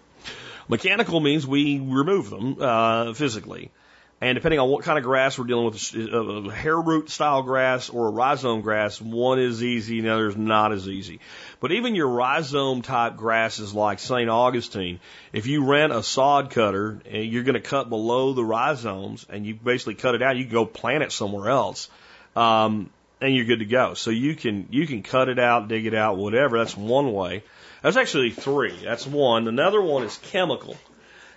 [0.67, 3.71] Mechanical means we remove them uh, physically.
[4.19, 7.43] And depending on what kind of grass we're dealing with, a, a hair root style
[7.43, 11.19] grass or a rhizome grass, one is easy, the other is not as easy.
[11.59, 14.27] But even your rhizome type grasses like St.
[14.27, 14.99] Augustine,
[15.33, 19.45] if you rent a sod cutter and you're going to cut below the rhizomes and
[19.45, 21.87] you basically cut it out, you can go plant it somewhere else.
[22.35, 22.89] Um,
[23.21, 23.93] and you're good to go.
[23.93, 26.57] So you can, you can cut it out, dig it out, whatever.
[26.57, 27.43] That's one way.
[27.87, 28.75] That's actually three.
[28.83, 29.47] That's one.
[29.47, 30.75] Another one is chemical.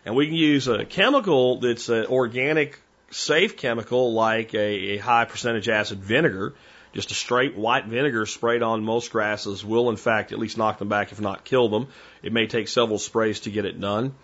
[0.04, 2.76] And we can use a chemical that's an organic,
[3.12, 6.54] safe chemical like a, a high percentage acid vinegar.
[6.92, 10.80] Just a straight white vinegar sprayed on most grasses will, in fact, at least knock
[10.80, 11.86] them back, if not kill them.
[12.20, 14.16] It may take several sprays to get it done.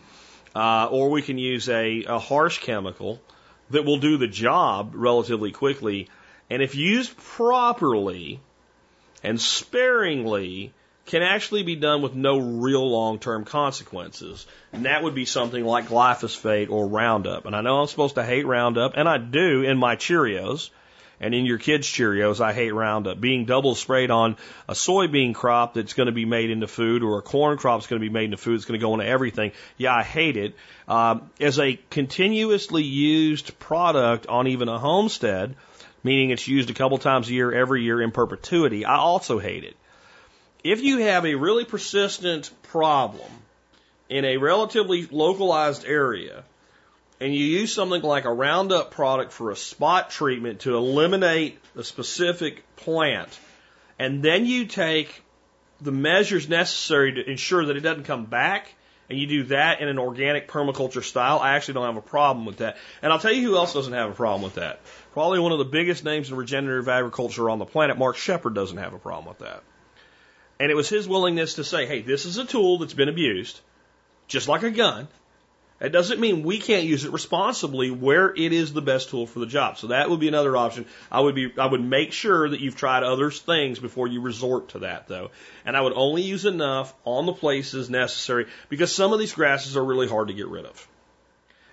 [0.53, 3.21] Uh, or we can use a, a harsh chemical
[3.71, 6.09] that will do the job relatively quickly.
[6.51, 8.41] And if used properly
[9.23, 10.73] and sparingly,
[11.07, 14.47] can actually be done with no real long term consequences.
[14.73, 17.47] And that would be something like glyphosate or Roundup.
[17.47, 20.71] And I know I'm supposed to hate Roundup, and I do in my Cheerios.
[21.19, 23.19] And in your kids' Cheerios, I hate Roundup.
[23.19, 24.37] Being double sprayed on
[24.69, 27.87] a soybean crop that's going to be made into food or a corn crop that's
[27.87, 29.53] going to be made into food, it's going to go into everything.
[29.79, 30.55] Yeah, I hate it.
[30.87, 35.55] Um, as a continuously used product on even a homestead,
[36.05, 39.65] meaning it's used a couple times a year, every year in perpetuity, I also hate
[39.65, 39.75] it.
[40.67, 43.31] If you have a really persistent problem
[44.09, 46.43] in a relatively localized area,
[47.21, 51.85] and you use something like a Roundup product for a spot treatment to eliminate a
[51.85, 53.39] specific plant,
[53.97, 55.23] and then you take
[55.81, 58.75] the measures necessary to ensure that it doesn't come back,
[59.09, 62.45] and you do that in an organic permaculture style, I actually don't have a problem
[62.45, 62.77] with that.
[63.03, 64.81] And I'll tell you who else doesn't have a problem with that.
[65.13, 68.79] Probably one of the biggest names in regenerative agriculture on the planet, Mark Shepard, doesn't
[68.79, 69.63] have a problem with that.
[70.59, 73.61] And it was his willingness to say, hey, this is a tool that's been abused,
[74.27, 75.09] just like a gun.
[75.79, 79.41] It doesn't mean we can't use it responsibly where it is the best tool for
[79.41, 79.77] the job.
[79.77, 80.87] So that would be another option.
[81.13, 84.71] I would be, I would make sure that you've tried other things before you resort
[84.71, 85.31] to that though.
[85.67, 89.77] And I would only use enough on the places necessary because some of these grasses
[89.77, 90.89] are really hard to get rid of.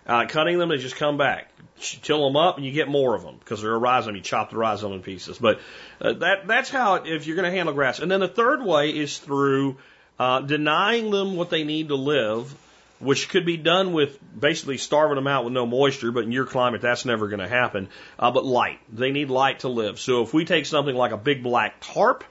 [0.05, 1.49] Uh, cutting them, they just come back.
[1.79, 4.15] Till them up, and you get more of them because they're a rhizome.
[4.15, 5.37] You chop the rhizome in pieces.
[5.37, 5.59] But
[5.99, 7.99] uh, that that's how if you're going to handle grass.
[7.99, 9.77] And then the third way is through
[10.17, 12.53] uh, denying them what they need to live,
[12.99, 16.11] which could be done with basically starving them out with no moisture.
[16.11, 17.89] But in your climate, that's never going to happen.
[18.17, 19.99] Uh, but light, they need light to live.
[19.99, 22.23] So if we take something like a big black tarp,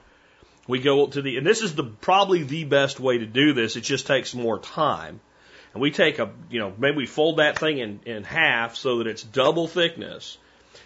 [0.67, 3.75] we go to the and this is the probably the best way to do this.
[3.75, 5.19] It just takes more time
[5.73, 8.99] and we take a, you know, maybe we fold that thing in, in half so
[8.99, 10.37] that it's double thickness,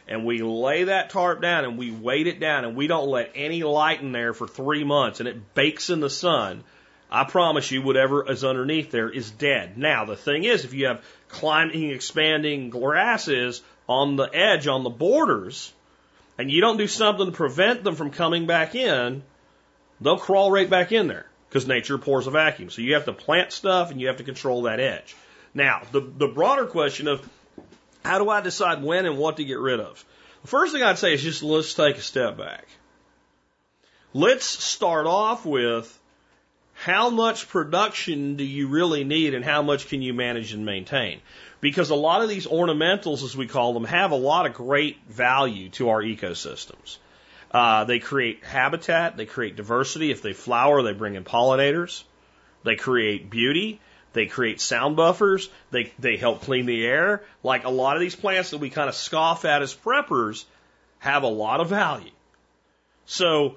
[0.08, 3.32] and we lay that tarp down and we weight it down and we don't let
[3.36, 6.63] any light in there for three months and it bakes in the sun,
[7.12, 9.78] I promise you whatever is underneath there is dead.
[9.78, 14.89] Now, the thing is, if you have climbing, expanding grasses on the edge, on the
[14.89, 15.73] borders,
[16.38, 19.23] and you don't do something to prevent them from coming back in,
[20.00, 22.70] they'll crawl right back in there because nature pours a vacuum.
[22.70, 25.16] So you have to plant stuff and you have to control that edge.
[25.54, 27.28] Now, the, the broader question of
[28.04, 30.04] how do I decide when and what to get rid of?
[30.42, 32.68] The first thing I'd say is just let's take a step back.
[34.14, 35.98] Let's start off with
[36.74, 41.22] how much production do you really need and how much can you manage and maintain?
[41.60, 44.98] Because a lot of these ornamentals, as we call them, have a lot of great
[45.10, 46.98] value to our ecosystems.
[47.52, 50.12] Uh, they create habitat, they create diversity.
[50.12, 52.04] If they flower, they bring in pollinators.
[52.64, 53.80] They create beauty.
[54.14, 55.50] They create sound buffers.
[55.72, 57.24] They, they help clean the air.
[57.44, 60.46] Like a lot of these plants that we kind of scoff at as preppers
[61.00, 62.12] have a lot of value.
[63.06, 63.56] So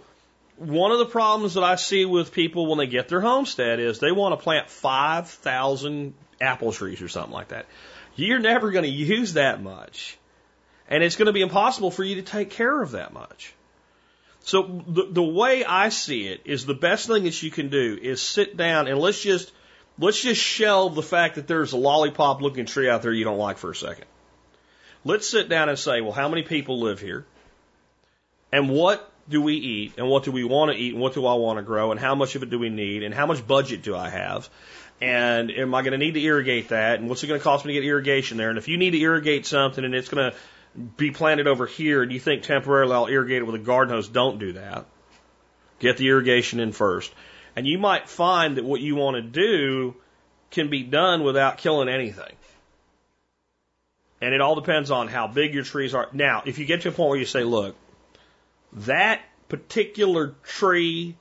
[0.56, 3.98] one of the problems that I see with people when they get their homestead is
[3.98, 7.66] they want to plant 5,000 apple trees or something like that.
[8.14, 10.18] You're never going to use that much.
[10.88, 13.54] And it's going to be impossible for you to take care of that much.
[14.42, 17.98] So the, the way I see it is the best thing that you can do
[18.00, 19.52] is sit down and let's just,
[19.98, 23.38] let's just shelve the fact that there's a lollipop looking tree out there you don't
[23.38, 24.06] like for a second.
[25.04, 27.24] Let's sit down and say, well, how many people live here?
[28.52, 29.94] And what do we eat?
[29.96, 30.92] And what do we want to eat?
[30.92, 31.90] And what do I want to grow?
[31.90, 33.02] And how much of it do we need?
[33.02, 34.50] And how much budget do I have?
[35.00, 37.00] And am I going to need to irrigate that?
[37.00, 38.50] And what's it going to cost me to get irrigation there?
[38.50, 40.36] And if you need to irrigate something and it's going to
[40.96, 44.08] be planted over here and you think temporarily I'll irrigate it with a garden hose,
[44.08, 44.86] don't do that.
[45.78, 47.12] Get the irrigation in first.
[47.56, 49.96] And you might find that what you want to do
[50.50, 52.32] can be done without killing anything.
[54.20, 56.08] And it all depends on how big your trees are.
[56.12, 57.74] Now, if you get to a point where you say, look,
[58.72, 61.16] that particular tree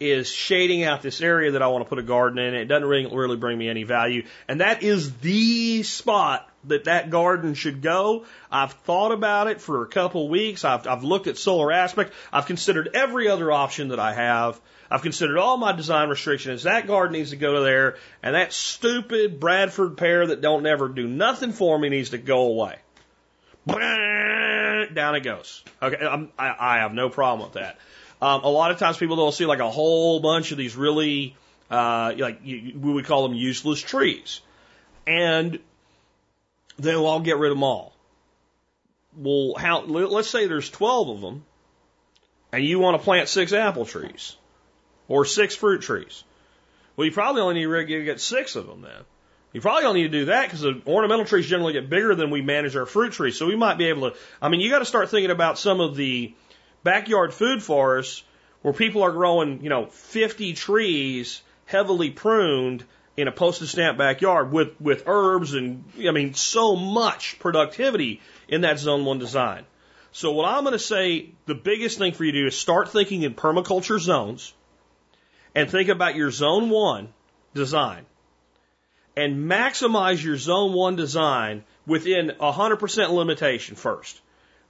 [0.00, 2.54] is shading out this area that I want to put a garden in.
[2.54, 4.24] It doesn't really, really bring me any value.
[4.46, 8.24] And that is the spot that that garden should go.
[8.50, 10.64] I've thought about it for a couple weeks.
[10.64, 12.12] I've, I've looked at solar aspect.
[12.32, 14.60] I've considered every other option that I have.
[14.90, 16.62] I've considered all my design restrictions.
[16.62, 17.96] That garden needs to go to there.
[18.22, 22.46] And that stupid Bradford pear that don't ever do nothing for me needs to go
[22.46, 22.76] away.
[23.66, 25.62] Down it goes.
[25.82, 26.04] Okay.
[26.04, 27.78] I'm, I, I have no problem with that.
[28.20, 31.36] Um, a lot of times people will see like a whole bunch of these really,
[31.70, 34.40] uh, like you, we would call them useless trees.
[35.06, 35.60] And
[36.78, 37.94] they'll all get rid of them all.
[39.16, 41.44] Well, how, let's say there's 12 of them
[42.52, 44.36] and you want to plant six apple trees
[45.08, 46.24] or six fruit trees.
[46.96, 49.04] Well, you probably only need to get six of them then.
[49.52, 52.30] You probably don't need to do that because the ornamental trees generally get bigger than
[52.30, 53.38] we manage our fruit trees.
[53.38, 55.80] So we might be able to, I mean, you got to start thinking about some
[55.80, 56.34] of the
[56.84, 58.22] backyard food forests
[58.62, 62.84] where people are growing, you know, 50 trees heavily pruned
[63.18, 68.60] in a postage stamp backyard with, with herbs and, I mean, so much productivity in
[68.60, 69.64] that zone one design.
[70.12, 72.90] So what I'm going to say, the biggest thing for you to do is start
[72.90, 74.54] thinking in permaculture zones
[75.52, 77.08] and think about your zone one
[77.54, 78.06] design
[79.16, 84.20] and maximize your zone one design within 100% limitation first.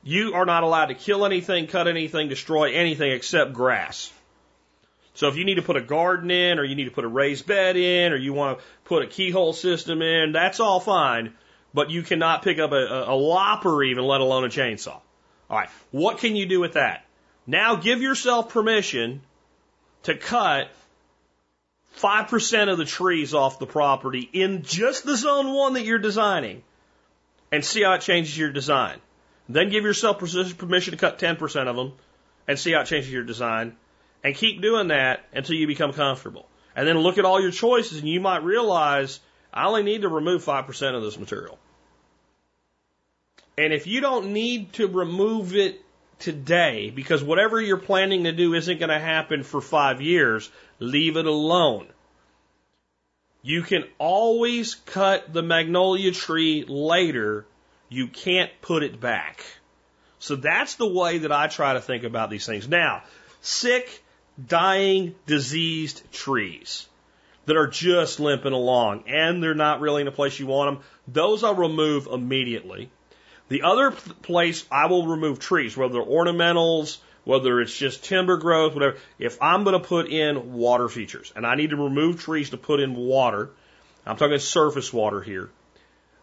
[0.02, 4.11] You are not allowed to kill anything, cut anything, destroy anything except grass.
[5.18, 7.09] So if you need to put a garden in, or you need to put a
[7.09, 11.35] raised bed in, or you want to put a keyhole system in, that's all fine.
[11.74, 15.00] But you cannot pick up a, a, a lopper even, let alone a chainsaw.
[15.50, 15.68] All right.
[15.90, 17.04] What can you do with that?
[17.48, 19.22] Now give yourself permission
[20.04, 20.68] to cut
[21.96, 26.62] 5% of the trees off the property in just the zone one that you're designing
[27.50, 29.00] and see how it changes your design.
[29.48, 31.94] Then give yourself permission to cut 10% of them
[32.46, 33.74] and see how it changes your design
[34.22, 36.48] and keep doing that until you become comfortable.
[36.74, 39.20] And then look at all your choices and you might realize
[39.52, 41.59] I only need to remove 5% of this material.
[43.57, 45.83] And if you don't need to remove it
[46.18, 51.16] today because whatever you're planning to do isn't going to happen for five years, leave
[51.16, 51.88] it alone.
[53.42, 57.46] You can always cut the magnolia tree later.
[57.88, 59.44] You can't put it back.
[60.18, 62.68] So that's the way that I try to think about these things.
[62.68, 63.02] Now,
[63.40, 64.02] sick
[64.46, 66.88] dying, diseased trees
[67.46, 70.85] that are just limping along and they're not really in a place you want them,
[71.07, 72.90] those I'll remove immediately.
[73.48, 78.74] The other place I will remove trees, whether they're ornamentals, whether it's just timber growth,
[78.74, 82.51] whatever, if I'm going to put in water features and I need to remove trees
[82.51, 83.51] to put in water,
[84.07, 85.51] I'm talking surface water here.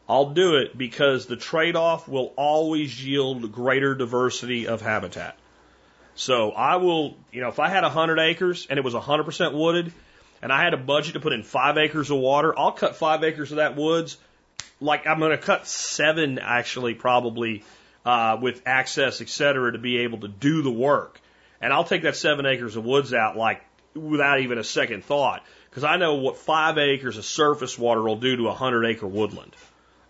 [0.08, 5.38] I'll do it because the trade off will always yield greater diversity of habitat.
[6.15, 9.91] So I will, you know, if I had 100 acres and it was 100% wooded
[10.41, 13.23] and I had a budget to put in five acres of water, I'll cut five
[13.23, 14.17] acres of that woods.
[14.80, 17.63] Like I'm going to cut seven actually probably
[18.06, 21.19] uh, with access, et cetera, to be able to do the work.
[21.62, 23.62] And I'll take that seven acres of woods out like
[23.93, 28.17] without even a second thought because I know what five acres of surface water will
[28.17, 29.56] do to a hundred acre woodland.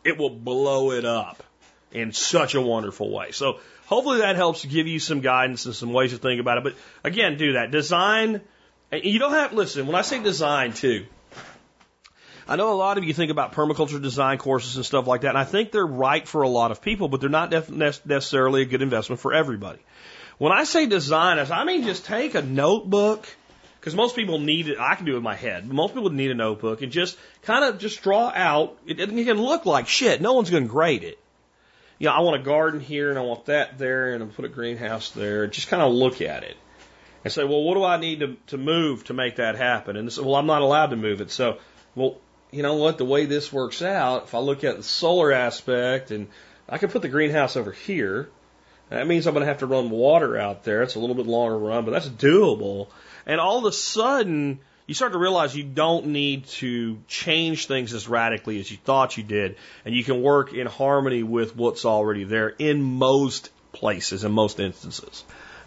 [0.03, 1.43] It will blow it up
[1.91, 3.31] in such a wonderful way.
[3.31, 6.63] So hopefully that helps give you some guidance and some ways to think about it.
[6.63, 7.71] But again, do that.
[7.71, 8.41] Design,
[8.91, 11.05] you don't have, listen, when I say design too,
[12.47, 15.29] I know a lot of you think about permaculture design courses and stuff like that,
[15.29, 18.65] and I think they're right for a lot of people, but they're not necessarily a
[18.65, 19.79] good investment for everybody.
[20.37, 23.25] When I say design, I mean just take a notebook,
[23.79, 24.79] because most people need it.
[24.79, 27.65] I can do it in my head, most people need a notebook and just kind
[27.65, 28.77] of just draw out.
[28.85, 30.21] It, it can look like shit.
[30.21, 31.17] No one's going to grade it
[31.97, 34.45] you know, I want a garden here and I want that there and I put
[34.45, 35.47] a greenhouse there.
[35.47, 36.57] Just kind of look at it.
[37.25, 39.97] and say, well, what do I need to, to move to make that happen?
[39.97, 41.31] And say, well, I'm not allowed to move it.
[41.31, 41.57] So,
[41.95, 42.17] well,
[42.51, 42.99] you know what?
[42.99, 46.27] The way this works out, if I look at the solar aspect and
[46.69, 48.29] I can put the greenhouse over here,
[48.89, 50.83] that means I'm going to have to run water out there.
[50.83, 52.89] It's a little bit longer run, but that's doable.
[53.25, 57.93] And all of a sudden, you start to realize you don't need to change things
[57.93, 61.85] as radically as you thought you did, and you can work in harmony with what's
[61.85, 65.23] already there in most places, in most instances.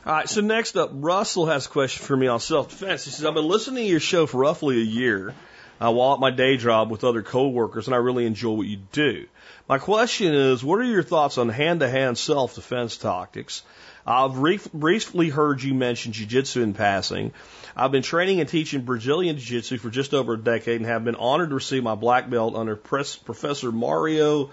[0.06, 3.04] All right, so next up, Russell has a question for me on self defense.
[3.04, 5.34] He says, I've been listening to your show for roughly a year
[5.80, 8.78] uh, while at my day job with other coworkers, and I really enjoy what you
[8.92, 9.26] do.
[9.68, 13.62] My question is, what are your thoughts on hand to hand self defense tactics?
[14.08, 17.32] I've recently heard you mention jiu-jitsu in passing.
[17.76, 21.14] I've been training and teaching Brazilian jiu-jitsu for just over a decade and have been
[21.14, 24.50] honored to receive my black belt under Professor Mario.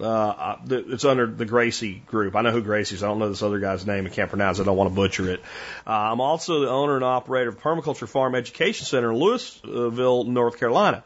[0.00, 2.34] Uh, it's under the Gracie group.
[2.34, 3.02] I know who Gracie is.
[3.02, 4.06] I don't know this other guy's name.
[4.06, 4.62] I can't pronounce it.
[4.62, 5.40] I don't want to butcher it.
[5.86, 10.58] Uh, I'm also the owner and operator of Permaculture Farm Education Center in Louisville, North
[10.58, 11.04] Carolina.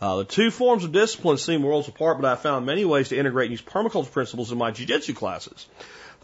[0.00, 3.18] Uh, the two forms of discipline seem worlds apart, but I found many ways to
[3.18, 5.66] integrate and use permaculture principles in my jiu-jitsu classes.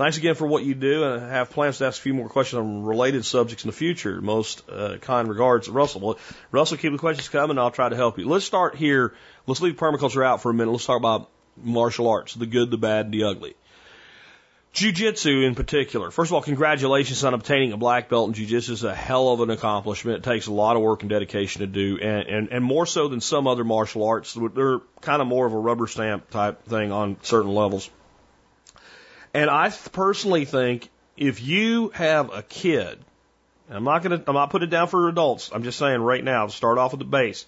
[0.03, 2.29] Thanks again for what you do, and I have plans to ask a few more
[2.29, 4.21] questions on related subjects in the future.
[4.21, 6.01] Most uh, kind regards, Russell.
[6.01, 6.19] Well,
[6.51, 7.57] Russell, keep the questions coming.
[7.57, 8.29] I'll try to help you.
[8.29, 9.15] Let's start here.
[9.47, 10.73] Let's leave permaculture out for a minute.
[10.73, 13.55] Let's talk about martial arts, the good, the bad, and the ugly.
[14.73, 16.11] Jiu-Jitsu in particular.
[16.11, 18.73] First of all, congratulations on obtaining a black belt in Jiu-Jitsu.
[18.73, 20.17] is a hell of an accomplishment.
[20.17, 23.07] It takes a lot of work and dedication to do, and, and, and more so
[23.07, 24.37] than some other martial arts.
[24.53, 27.89] They're kind of more of a rubber stamp type thing on certain levels.
[29.35, 32.99] And I personally think if you have a kid,
[33.71, 35.51] I'm not gonna, I'm not putting it down for adults.
[35.53, 37.47] I'm just saying right now, start off with the base.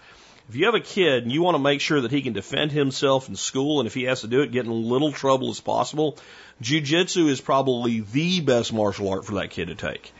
[0.49, 2.71] If you have a kid and you want to make sure that he can defend
[2.71, 5.61] himself in school, and if he has to do it, get in little trouble as
[5.61, 6.19] possible,
[6.63, 10.13] jujitsu is probably the best martial art for that kid to take.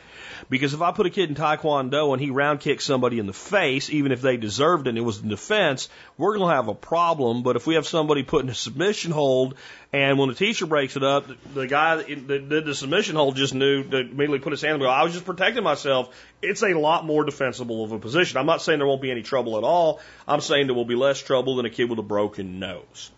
[0.49, 3.33] Because if I put a kid in Taekwondo and he round kicks somebody in the
[3.33, 5.89] face, even if they deserved it and it was in defense,
[6.19, 7.43] we're going to have a problem.
[7.43, 9.55] But if we have somebody put in a submission hold
[9.93, 13.55] and when the teacher breaks it up, the guy that did the submission hold just
[13.55, 16.15] knew to immediately put his hand and go, I was just protecting myself.
[16.43, 18.39] It's a lot more defensible of a position.
[18.39, 20.01] I'm not saying there won't be any trouble at all.
[20.27, 23.11] I'm saying there will be less trouble than a kid with a broken nose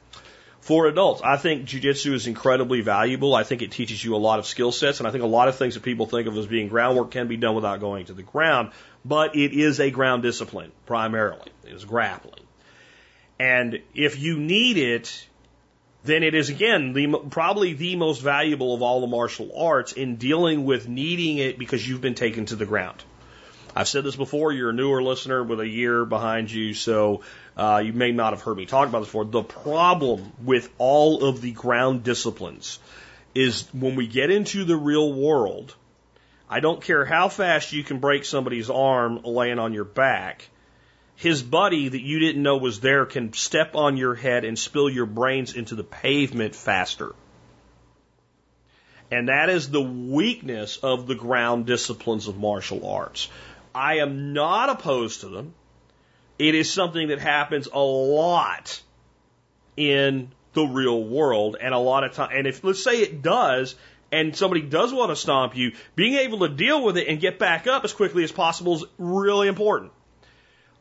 [0.67, 1.23] for adults.
[1.23, 3.37] I think jujitsu is incredibly valuable.
[3.37, 5.47] I think it teaches you a lot of skill sets, and I think a lot
[5.47, 8.14] of things that people think of as being groundwork can be done without going to
[8.14, 8.73] the ground.
[9.05, 11.53] But it is a ground discipline primarily.
[11.64, 12.43] It is grappling,
[13.39, 15.29] and if you need it,
[16.03, 20.17] then it is again the probably the most valuable of all the martial arts in
[20.17, 23.05] dealing with needing it because you've been taken to the ground.
[23.77, 24.53] I've said this before.
[24.53, 27.21] You're a newer listener with a year behind you, so
[27.57, 29.24] uh, you may not have heard me talk about this before.
[29.24, 32.78] The problem with all of the ground disciplines
[33.34, 35.74] is when we get into the real world.
[36.48, 40.48] I don't care how fast you can break somebody's arm laying on your back.
[41.16, 44.88] His buddy that you didn't know was there can step on your head and spill
[44.88, 47.14] your brains into the pavement faster.
[49.11, 53.28] And that is the weakness of the ground disciplines of martial arts.
[53.74, 55.54] I am not opposed to them.
[56.39, 58.80] It is something that happens a lot
[59.76, 62.30] in the real world and a lot of time.
[62.32, 63.74] And if let's say it does,
[64.12, 67.39] and somebody does want to stomp you, being able to deal with it and get
[67.39, 69.93] back up as quickly as possible is really important.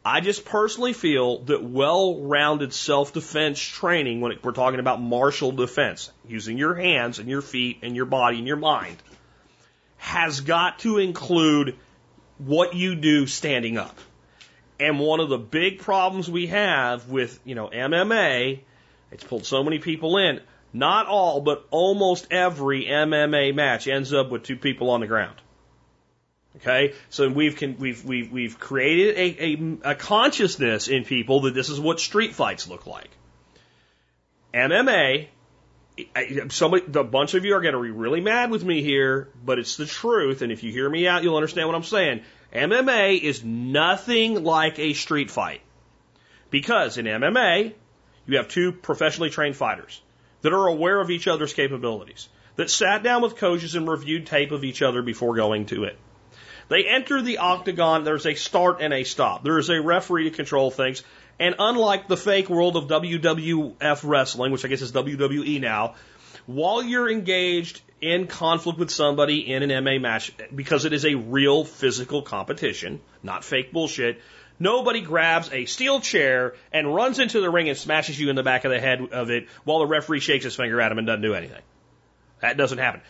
[0.07, 6.59] I just personally feel that well-rounded self-defense training, when we're talking about martial defense, using
[6.59, 8.97] your hands and your feet and your body and your mind,
[9.97, 11.75] has got to include
[12.37, 13.97] what you do standing up.
[14.79, 18.59] And one of the big problems we have with, you know, MMA,
[19.11, 20.41] it's pulled so many people in.
[20.73, 25.37] Not all, but almost every MMA match ends up with two people on the ground.
[26.57, 31.53] Okay, so we've can, we've we've we've created a, a a consciousness in people that
[31.53, 33.09] this is what street fights look like.
[34.53, 35.27] MMA,
[36.49, 39.59] somebody, a bunch of you are going to be really mad with me here, but
[39.59, 40.41] it's the truth.
[40.41, 42.21] And if you hear me out, you'll understand what I'm saying.
[42.53, 45.61] MMA is nothing like a street fight.
[46.49, 47.73] Because in MMA,
[48.27, 50.01] you have two professionally trained fighters
[50.41, 54.51] that are aware of each other's capabilities, that sat down with coaches and reviewed tape
[54.51, 55.97] of each other before going to it.
[56.67, 59.43] They enter the octagon, there's a start and a stop.
[59.43, 61.03] There is a referee to control things.
[61.39, 65.95] And unlike the fake world of WWF wrestling, which I guess is WWE now,
[66.45, 71.15] while you're engaged in conflict with somebody in an MMA match, because it is a
[71.15, 74.21] real physical competition, not fake bullshit,
[74.59, 78.43] nobody grabs a steel chair and runs into the ring and smashes you in the
[78.43, 81.07] back of the head of it while the referee shakes his finger at him and
[81.07, 81.61] doesn't do anything.
[82.41, 83.01] That doesn't happen.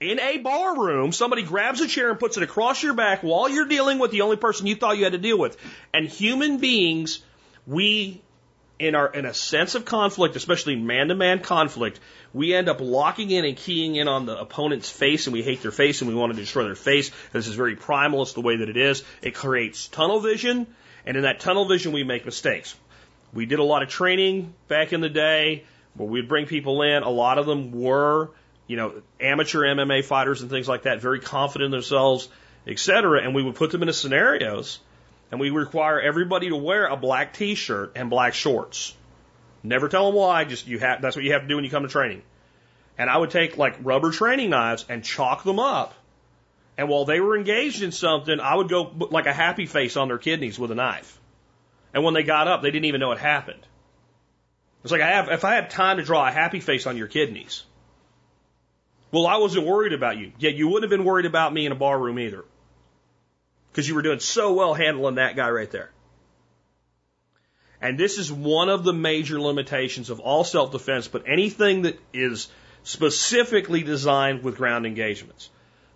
[0.00, 3.48] in a bar room, somebody grabs a chair and puts it across your back while
[3.48, 5.56] you're dealing with the only person you thought you had to deal with.
[5.94, 7.20] And human beings,
[7.66, 8.20] we,
[8.78, 12.00] in our, in a sense of conflict, especially man to man conflict,
[12.32, 15.62] we end up locking in and keying in on the opponent's face and we hate
[15.62, 17.10] their face and we want to destroy their face.
[17.32, 18.22] This is very primal.
[18.22, 19.02] It's the way that it is.
[19.22, 20.66] It creates tunnel vision.
[21.06, 22.74] And in that tunnel vision, we make mistakes.
[23.32, 25.64] We did a lot of training back in the day
[25.94, 27.02] where we'd bring people in.
[27.02, 28.30] A lot of them were
[28.66, 32.28] you know, amateur MMA fighters and things like that, very confident in themselves,
[32.66, 33.22] etc.
[33.22, 34.80] And we would put them into scenarios,
[35.30, 38.94] and we require everybody to wear a black T-shirt and black shorts.
[39.62, 40.44] Never tell them why.
[40.44, 41.02] Just you have.
[41.02, 42.22] That's what you have to do when you come to training.
[42.98, 45.94] And I would take like rubber training knives and chalk them up.
[46.78, 49.96] And while they were engaged in something, I would go put like a happy face
[49.96, 51.18] on their kidneys with a knife.
[51.92, 53.66] And when they got up, they didn't even know it happened.
[54.82, 57.08] It's like I have, if I had time to draw a happy face on your
[57.08, 57.64] kidneys,
[59.10, 60.32] well, I wasn't worried about you.
[60.38, 62.44] Yeah, you wouldn't have been worried about me in a bar room either.
[63.76, 65.90] Because you were doing so well handling that guy right there.
[67.82, 72.00] And this is one of the major limitations of all self defense, but anything that
[72.14, 72.48] is
[72.84, 75.50] specifically designed with ground engagements.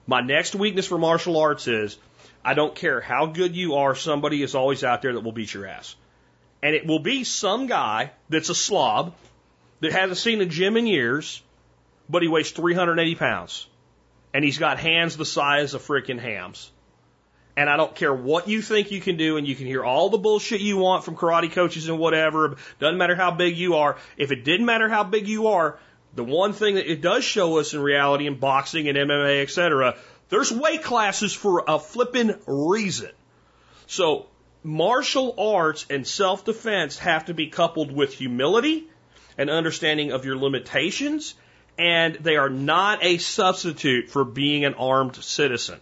[0.07, 1.97] My next weakness for martial arts is
[2.45, 5.55] I don't care how good you are, somebody is always out there that will beat
[5.55, 5.97] your ass.
[6.62, 9.14] And it will be some guy that's a slob
[9.81, 11.43] that hasn't seen a gym in years
[12.11, 13.66] but he weighs 380 pounds.
[14.35, 16.70] And he's got hands the size of freaking hams.
[17.61, 20.08] And I don't care what you think you can do, and you can hear all
[20.08, 22.56] the bullshit you want from karate coaches and whatever.
[22.78, 23.98] Doesn't matter how big you are.
[24.16, 25.78] If it didn't matter how big you are,
[26.14, 29.98] the one thing that it does show us in reality in boxing and MMA, etc.,
[30.30, 33.11] there's weight classes for a flippin' reason.
[33.86, 34.24] So
[34.64, 38.88] martial arts and self defense have to be coupled with humility
[39.36, 41.34] and understanding of your limitations
[41.78, 45.78] and they are not a substitute for being an armed citizen.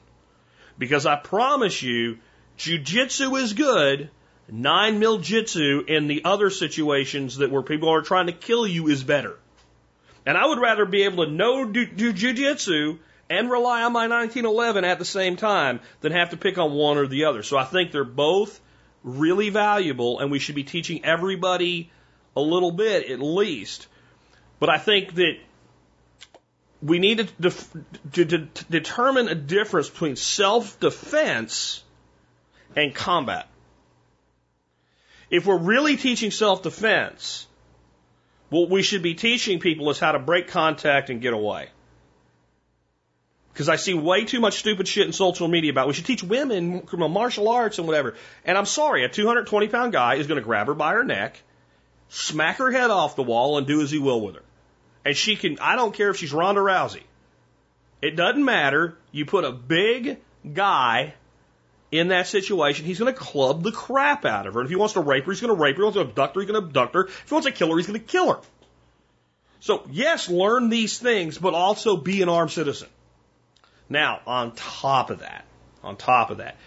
[0.79, 2.19] Because I promise you,
[2.59, 4.11] jujitsu is good.
[4.51, 8.89] Nine mil jitsu in the other situations that where people are trying to kill you
[8.89, 9.37] is better.
[10.25, 12.99] And I would rather be able to know do, do jujitsu
[13.31, 16.97] and rely on my 1911 at the same time than have to pick on one
[16.97, 17.43] or the other.
[17.43, 18.59] So I think they're both
[19.05, 21.91] really valuable and we should be teaching everybody
[22.37, 23.87] a little bit at least.
[24.61, 25.37] But I think that
[26.83, 27.73] we need to, def-
[28.13, 31.83] to, to, to determine a difference between self defense
[32.77, 33.49] and combat.
[35.31, 37.47] If we're really teaching self defense,
[38.49, 41.69] what we should be teaching people is how to break contact and get away.
[43.53, 46.23] Because I see way too much stupid shit in social media about we should teach
[46.23, 48.15] women martial arts and whatever.
[48.45, 51.43] And I'm sorry, a 220 pound guy is going to grab her by her neck,
[52.09, 54.43] smack her head off the wall, and do as he will with her.
[55.09, 57.01] And she can, I don't care if she's Ronda Rousey.
[58.03, 58.99] It doesn't matter.
[59.11, 60.19] You put a big
[60.53, 61.15] guy
[61.91, 64.61] in that situation, he's going to club the crap out of her.
[64.61, 65.85] And if he wants to rape her, he's going to rape her.
[65.85, 67.05] If he wants to abduct her, he's going to abduct her.
[67.07, 68.41] If he wants to kill her, he's going to kill her.
[69.61, 72.89] So, yes, learn these things, but also be an armed citizen.
[73.89, 75.47] Now, on top of that,
[75.83, 76.59] on top of that,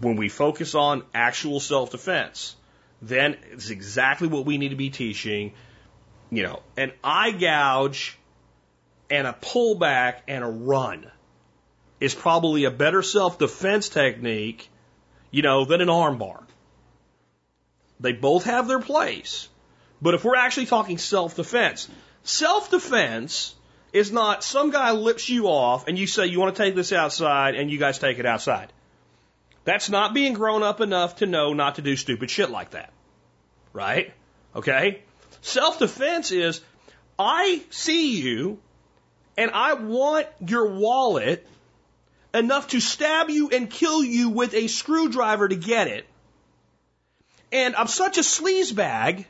[0.00, 2.54] when we focus on actual self defense,
[3.02, 5.54] then it's exactly what we need to be teaching
[6.32, 8.18] you know, an eye gouge
[9.10, 11.06] and a pullback and a run
[12.00, 14.70] is probably a better self defense technique,
[15.30, 16.42] you know, than an armbar.
[18.00, 19.50] They both have their place.
[20.00, 21.86] But if we're actually talking self defense,
[22.22, 23.54] self defense
[23.92, 26.92] is not some guy lips you off and you say you want to take this
[26.92, 28.72] outside and you guys take it outside.
[29.64, 32.90] That's not being grown up enough to know not to do stupid shit like that.
[33.74, 34.14] Right?
[34.56, 35.02] Okay?
[35.42, 36.60] Self defense is
[37.18, 38.58] I see you
[39.36, 41.46] and I want your wallet
[42.32, 46.06] enough to stab you and kill you with a screwdriver to get it.
[47.50, 49.26] And I'm such a sleazebag.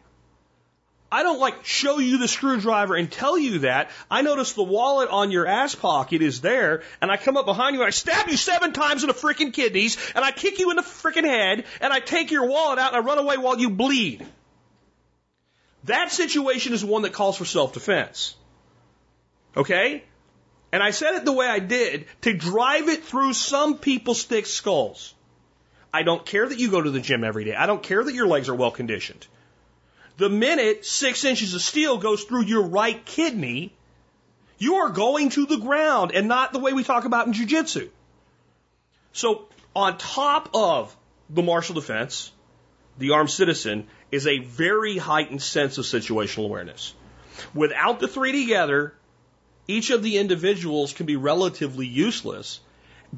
[1.10, 3.90] I don't like show you the screwdriver and tell you that.
[4.10, 7.74] I notice the wallet on your ass pocket is there, and I come up behind
[7.74, 10.70] you and I stab you seven times in the freaking kidneys, and I kick you
[10.70, 13.58] in the freaking head, and I take your wallet out and I run away while
[13.58, 14.26] you bleed.
[15.85, 18.37] That situation is one that calls for self defense.
[19.57, 20.05] Okay?
[20.72, 24.47] And I said it the way I did to drive it through some people's thick
[24.47, 25.14] skulls.
[25.93, 27.55] I don't care that you go to the gym every day.
[27.55, 29.26] I don't care that your legs are well conditioned.
[30.16, 33.74] The minute six inches of steel goes through your right kidney,
[34.59, 37.91] you are going to the ground and not the way we talk about in jujitsu.
[39.12, 40.97] So on top of
[41.28, 42.33] the martial defense,
[42.99, 46.94] the armed citizen, is a very heightened sense of situational awareness.
[47.54, 48.94] Without the three together,
[49.66, 52.60] each of the individuals can be relatively useless,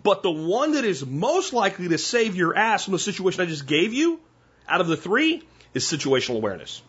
[0.00, 3.46] but the one that is most likely to save your ass from the situation I
[3.46, 4.20] just gave you
[4.68, 5.42] out of the three
[5.74, 6.80] is situational awareness.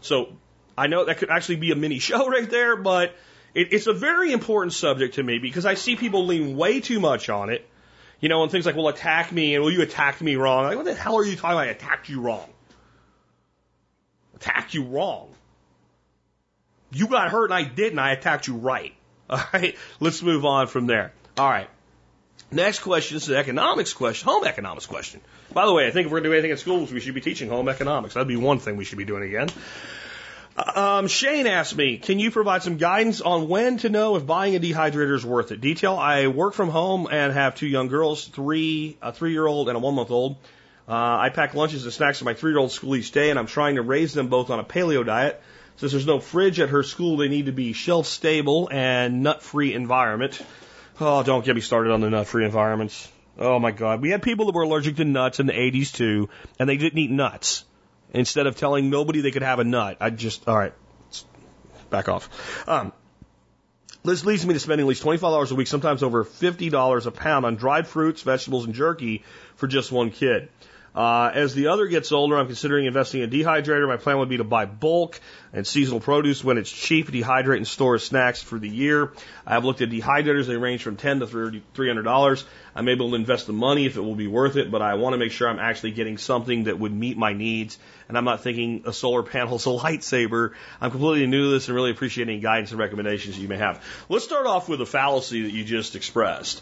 [0.00, 0.32] So
[0.76, 3.14] I know that could actually be a mini show right there, but
[3.54, 6.98] it, it's a very important subject to me because I see people lean way too
[7.00, 7.68] much on it.
[8.20, 10.64] You know, and things like, well, attack me, and well, you attacked me wrong.
[10.64, 11.68] Like, what the hell are you talking about?
[11.68, 12.50] I attacked you wrong.
[14.40, 15.28] Attacked you wrong.
[16.92, 17.98] You got hurt and I didn't.
[17.98, 18.94] I attacked you right.
[19.30, 19.76] All right.
[20.00, 21.12] Let's move on from there.
[21.36, 21.68] All right.
[22.50, 25.20] Next question this is an economics question, home economics question.
[25.52, 27.14] By the way, I think if we're going to do anything in schools, we should
[27.14, 28.14] be teaching home economics.
[28.14, 29.48] That'd be one thing we should be doing again.
[30.56, 34.56] Um, Shane asked me, can you provide some guidance on when to know if buying
[34.56, 35.60] a dehydrator is worth it?
[35.60, 39.68] Detail, I work from home and have two young girls, three, a three year old
[39.68, 40.36] and a one month old.
[40.88, 43.38] Uh, I pack lunches and snacks for my three year old school each day and
[43.38, 45.42] I'm trying to raise them both on a paleo diet.
[45.76, 49.42] Since there's no fridge at her school, they need to be shelf stable and nut
[49.42, 50.40] free environment.
[50.98, 53.08] Oh, don't get me started on the nut free environments.
[53.38, 54.00] Oh my God.
[54.00, 56.98] We had people that were allergic to nuts in the 80s too, and they didn't
[56.98, 57.64] eat nuts.
[58.12, 60.72] Instead of telling nobody they could have a nut, I just, all right,
[61.90, 62.30] back off.
[62.66, 62.92] Um,
[64.02, 67.44] this leads me to spending at least $25 a week, sometimes over $50 a pound
[67.44, 69.24] on dried fruits, vegetables, and jerky
[69.56, 70.48] for just one kid.
[70.98, 73.86] Uh, as the other gets older, I'm considering investing in a dehydrator.
[73.86, 75.20] My plan would be to buy bulk
[75.52, 79.12] and seasonal produce when it's cheap, dehydrate and store snacks for the year.
[79.46, 80.46] I have looked at dehydrators.
[80.46, 82.44] They range from 10 to $300.
[82.74, 85.14] I'm able to invest the money if it will be worth it, but I want
[85.14, 87.78] to make sure I'm actually getting something that would meet my needs.
[88.08, 90.54] And I'm not thinking a solar panel is a lightsaber.
[90.80, 93.84] I'm completely new to this and really appreciate any guidance and recommendations you may have.
[94.08, 96.60] Let's start off with a fallacy that you just expressed.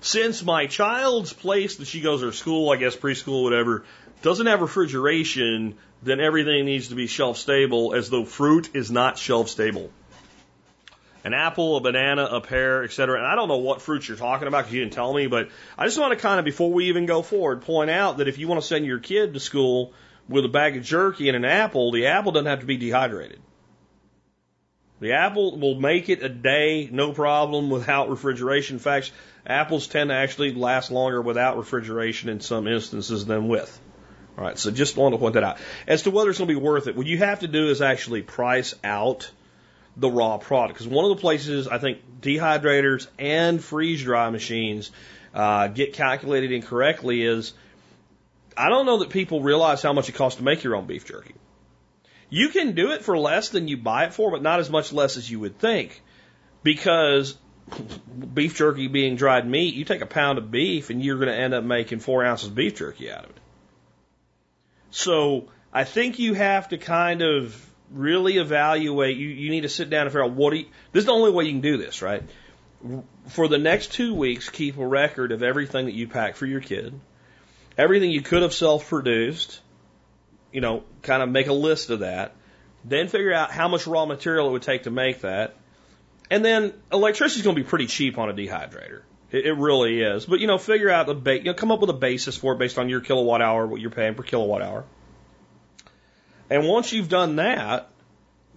[0.00, 3.84] Since my child's place that she goes to school, I guess preschool, whatever,
[4.22, 9.18] doesn't have refrigeration, then everything needs to be shelf stable as though fruit is not
[9.18, 9.90] shelf stable.
[11.24, 13.18] An apple, a banana, a pear, etc.
[13.18, 15.48] And I don't know what fruits you're talking about because you didn't tell me, but
[15.76, 18.38] I just want to kind of, before we even go forward, point out that if
[18.38, 19.92] you want to send your kid to school
[20.28, 23.40] with a bag of jerky and an apple, the apple doesn't have to be dehydrated.
[25.00, 28.76] The apple will make it a day, no problem, without refrigeration.
[28.76, 29.12] In fact,
[29.46, 33.80] apples tend to actually last longer without refrigeration in some instances than with.
[34.38, 35.58] All right, so just want to point that out.
[35.86, 37.82] As to whether it's going to be worth it, what you have to do is
[37.82, 39.30] actually price out
[39.96, 40.78] the raw product.
[40.78, 44.90] Because one of the places I think dehydrators and freeze dry machines
[45.34, 47.52] uh, get calculated incorrectly is
[48.56, 51.04] I don't know that people realize how much it costs to make your own beef
[51.04, 51.34] jerky.
[52.28, 54.92] You can do it for less than you buy it for, but not as much
[54.92, 56.02] less as you would think.
[56.62, 57.36] Because
[58.34, 61.34] beef jerky being dried meat, you take a pound of beef and you're going to
[61.34, 63.36] end up making four ounces of beef jerky out of it.
[64.90, 69.16] So I think you have to kind of really evaluate.
[69.16, 71.12] You, you need to sit down and figure out what do you, this is the
[71.12, 72.22] only way you can do this, right?
[73.28, 76.60] For the next two weeks, keep a record of everything that you pack for your
[76.60, 76.98] kid,
[77.76, 79.60] everything you could have self produced,
[80.52, 82.34] you know, kind of make a list of that.
[82.84, 85.54] Then figure out how much raw material it would take to make that.
[86.30, 89.02] And then electricity is going to be pretty cheap on a dehydrator.
[89.30, 90.26] It, it really is.
[90.26, 92.52] But, you know, figure out the ba- you know, come up with a basis for
[92.52, 94.84] it based on your kilowatt hour, what you're paying per kilowatt hour.
[96.48, 97.90] And once you've done that,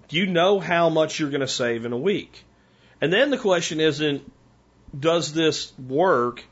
[0.09, 2.43] you know how much you're going to save in a week.
[3.01, 4.31] And then the question isn't,
[4.97, 6.43] does this work?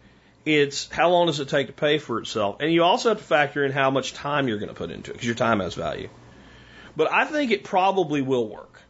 [0.47, 2.61] It's how long does it take to pay for itself?
[2.61, 5.11] And you also have to factor in how much time you're going to put into
[5.11, 6.07] it because your time has value.
[6.95, 8.81] But I think it probably will work.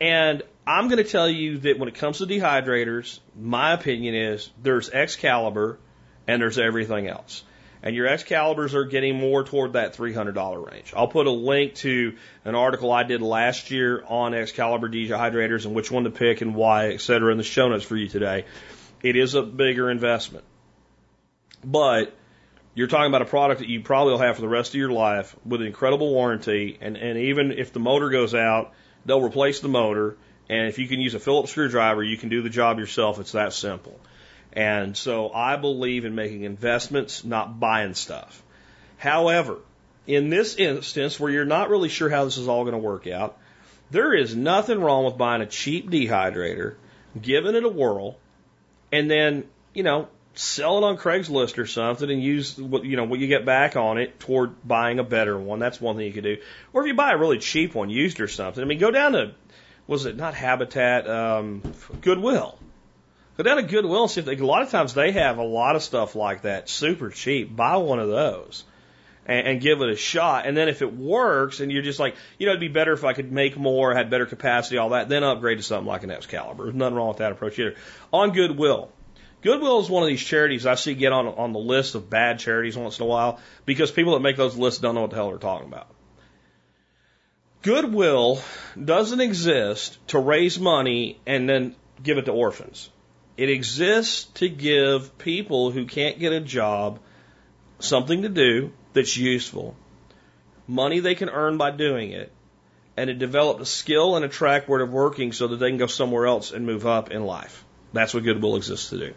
[0.00, 4.50] And I'm going to tell you that when it comes to dehydrators, my opinion is
[4.62, 5.80] there's Excalibur
[6.28, 7.42] and there's everything else.
[7.82, 10.92] And your Excaliburs are getting more toward that $300 range.
[10.96, 15.74] I'll put a link to an article I did last year on Excalibur dehydrators and
[15.74, 18.44] which one to pick and why, et cetera, in the show notes for you today.
[19.02, 20.44] It is a bigger investment.
[21.70, 22.14] But
[22.74, 24.90] you're talking about a product that you probably will have for the rest of your
[24.90, 26.78] life with an incredible warranty.
[26.80, 28.72] And, and even if the motor goes out,
[29.04, 30.16] they'll replace the motor.
[30.48, 33.20] And if you can use a Phillips screwdriver, you can do the job yourself.
[33.20, 34.00] It's that simple.
[34.54, 38.42] And so I believe in making investments, not buying stuff.
[38.96, 39.58] However,
[40.06, 43.06] in this instance where you're not really sure how this is all going to work
[43.06, 43.36] out,
[43.90, 46.76] there is nothing wrong with buying a cheap dehydrator,
[47.20, 48.18] giving it a whirl,
[48.90, 49.44] and then,
[49.74, 50.08] you know,
[50.38, 53.74] sell it on Craigslist or something and use what you know what you get back
[53.74, 55.58] on it toward buying a better one.
[55.58, 56.36] That's one thing you could do.
[56.72, 59.12] Or if you buy a really cheap one used or something, I mean, go down
[59.12, 59.34] to
[59.88, 61.62] was it not Habitat, um,
[62.02, 62.56] Goodwill.
[63.36, 64.36] Go down to Goodwill and see if they.
[64.36, 67.54] A lot of times they have a lot of stuff like that, super cheap.
[67.54, 68.62] Buy one of those,
[69.26, 70.46] and, and give it a shot.
[70.46, 73.02] And then if it works and you're just like, you know, it'd be better if
[73.02, 76.12] I could make more, had better capacity, all that, then upgrade to something like an
[76.12, 76.64] Excalibur.
[76.64, 77.74] There's nothing wrong with that approach either.
[78.12, 78.92] On Goodwill.
[79.40, 82.40] Goodwill is one of these charities I see get on on the list of bad
[82.40, 85.16] charities once in a while because people that make those lists don't know what the
[85.16, 85.88] hell they're talking about.
[87.62, 88.40] Goodwill
[88.82, 92.90] doesn't exist to raise money and then give it to orphans.
[93.36, 96.98] It exists to give people who can't get a job
[97.78, 99.76] something to do that's useful,
[100.66, 102.32] money they can earn by doing it,
[102.96, 105.78] and to develop a skill and a track record of working so that they can
[105.78, 107.64] go somewhere else and move up in life.
[107.92, 109.14] That's what Goodwill exists to do.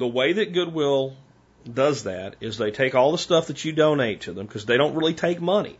[0.00, 1.14] The way that Goodwill
[1.70, 4.78] does that is they take all the stuff that you donate to them because they
[4.78, 5.78] don't really take money.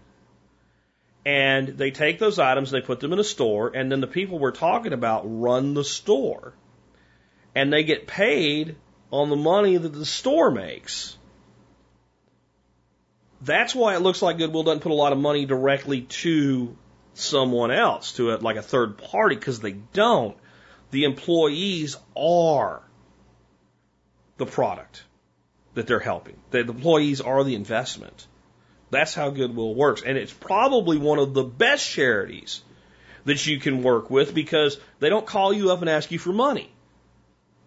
[1.25, 4.39] And they take those items, they put them in a store, and then the people
[4.39, 6.53] we're talking about run the store.
[7.55, 8.77] And they get paid
[9.11, 11.17] on the money that the store makes.
[13.41, 16.77] That's why it looks like Goodwill doesn't put a lot of money directly to
[17.15, 20.37] someone else, to a, like a third party, because they don't.
[20.91, 22.83] The employees are
[24.41, 25.05] the product
[25.75, 26.37] that they're helping.
[26.51, 28.27] The employees are the investment.
[28.91, 30.03] That's how Goodwill works.
[30.03, 32.63] And it's probably one of the best charities
[33.27, 36.33] that you can work with because they don't call you up and ask you for
[36.33, 36.73] money.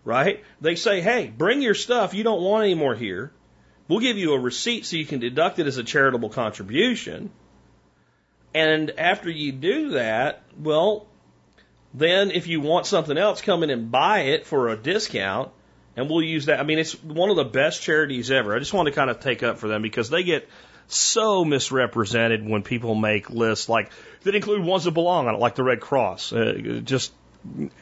[0.03, 0.43] Right?
[0.59, 2.13] They say, hey, bring your stuff.
[2.13, 3.32] You don't want any more here.
[3.88, 7.32] We'll give you a receipt so you can deduct it as a charitable contribution.
[8.53, 11.07] And after you do that, well,
[11.93, 15.51] then if you want something else, come in and buy it for a discount.
[15.95, 16.59] And we'll use that.
[16.59, 18.55] I mean, it's one of the best charities ever.
[18.55, 20.49] I just want to kind of take up for them because they get
[20.87, 23.91] so misrepresented when people make lists like
[24.23, 26.33] that include ones that belong on it, like the Red Cross.
[26.33, 27.11] Uh, just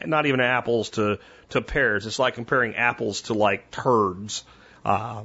[0.04, 1.18] not even apples to
[1.50, 2.06] to pears.
[2.06, 4.44] It's like comparing apples to like turds.
[4.84, 5.24] Uh,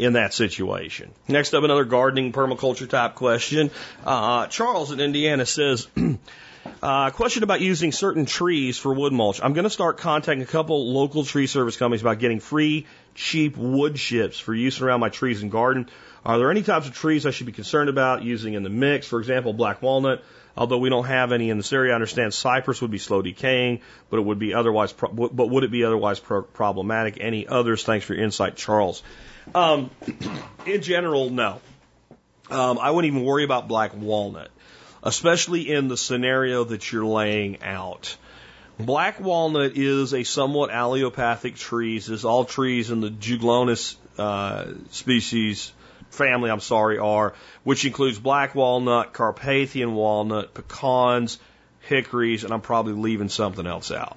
[0.00, 1.10] in that situation.
[1.28, 3.70] Next up, another gardening permaculture type question.
[4.02, 5.88] Uh, Charles in Indiana says,
[6.82, 9.40] uh, question about using certain trees for wood mulch.
[9.42, 13.56] I'm going to start contacting a couple local tree service companies about getting free, cheap
[13.56, 15.88] wood chips for use around my trees and garden.
[16.24, 19.06] Are there any types of trees I should be concerned about using in the mix?
[19.06, 20.22] For example, black walnut.
[20.56, 23.80] Although we don't have any in this area, I understand cypress would be slow decaying,
[24.10, 24.92] but it would be otherwise.
[24.92, 27.18] Pro- but would it be otherwise pro- problematic?
[27.20, 27.84] Any others?
[27.84, 29.02] Thanks for your insight, Charles.
[29.54, 29.90] Um,
[30.66, 31.60] in general, no.
[32.50, 34.50] Um, I wouldn't even worry about black walnut,
[35.02, 38.16] especially in the scenario that you're laying out.
[38.78, 45.72] Black walnut is a somewhat allelopathic tree, as all trees in the Juglonus uh, species
[46.10, 51.38] family, I'm sorry, are, which includes black walnut, Carpathian walnut, pecans,
[51.80, 54.16] hickories, and I'm probably leaving something else out.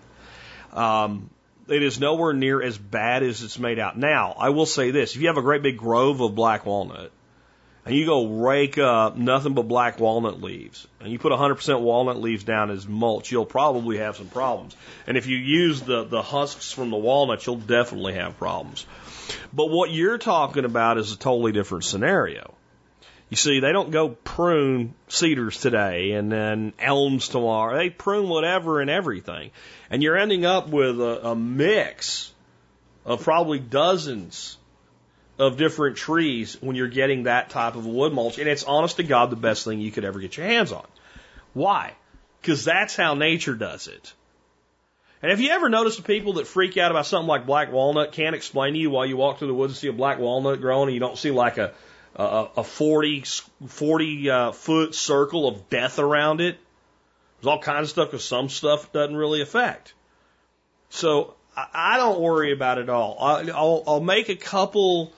[0.74, 1.30] Um,
[1.68, 3.98] it is nowhere near as bad as it's made out.
[3.98, 7.12] Now, I will say this: if you have a great big grove of black walnut,
[7.86, 12.22] and you go rake up nothing but black walnut leaves, and you put 100% walnut
[12.22, 14.76] leaves down as mulch, you'll probably have some problems.
[15.06, 18.86] And if you use the the husks from the walnut, you'll definitely have problems.
[19.52, 22.54] But what you're talking about is a totally different scenario.
[23.30, 27.76] You see, they don't go prune cedars today and then elms tomorrow.
[27.76, 29.50] They prune whatever and everything.
[29.90, 32.32] And you're ending up with a, a mix
[33.06, 34.58] of probably dozens
[35.44, 38.38] of different trees when you're getting that type of wood mulch.
[38.38, 40.86] And it's honest to God the best thing you could ever get your hands on.
[41.54, 41.94] Why?
[42.42, 44.14] Because that's how nature does it.
[45.22, 48.12] And have you ever noticed the people that freak out about something like black walnut
[48.12, 50.60] can't explain to you why you walk through the woods and see a black walnut
[50.60, 51.74] growing and you don't see like a
[52.16, 53.24] a, a 40,
[53.68, 56.60] 40 uh, foot circle of death around it.
[57.40, 59.94] There's all kinds of stuff because some stuff doesn't really affect.
[60.90, 63.18] So I, I don't worry about it all.
[63.20, 65.12] I, I'll, I'll make a couple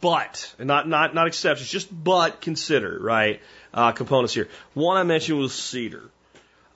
[0.00, 3.40] but, not, not, not exceptions, just but consider, right,
[3.72, 4.48] uh, components here.
[4.74, 6.10] One I mentioned was cedar.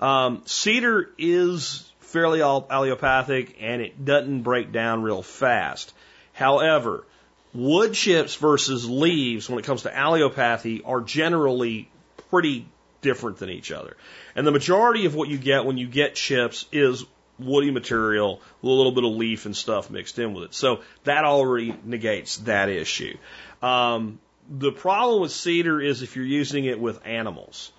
[0.00, 5.92] Um, cedar is fairly allelopathic and it doesn't break down real fast.
[6.32, 7.04] However,
[7.52, 11.90] wood chips versus leaves when it comes to allelopathy are generally
[12.30, 12.66] pretty
[13.02, 13.96] different than each other.
[14.34, 17.04] And the majority of what you get when you get chips is
[17.38, 20.54] woody material with a little bit of leaf and stuff mixed in with it.
[20.54, 23.16] So that already negates that issue.
[23.62, 24.18] Um,
[24.50, 27.72] the problem with cedar is if you're using it with animals,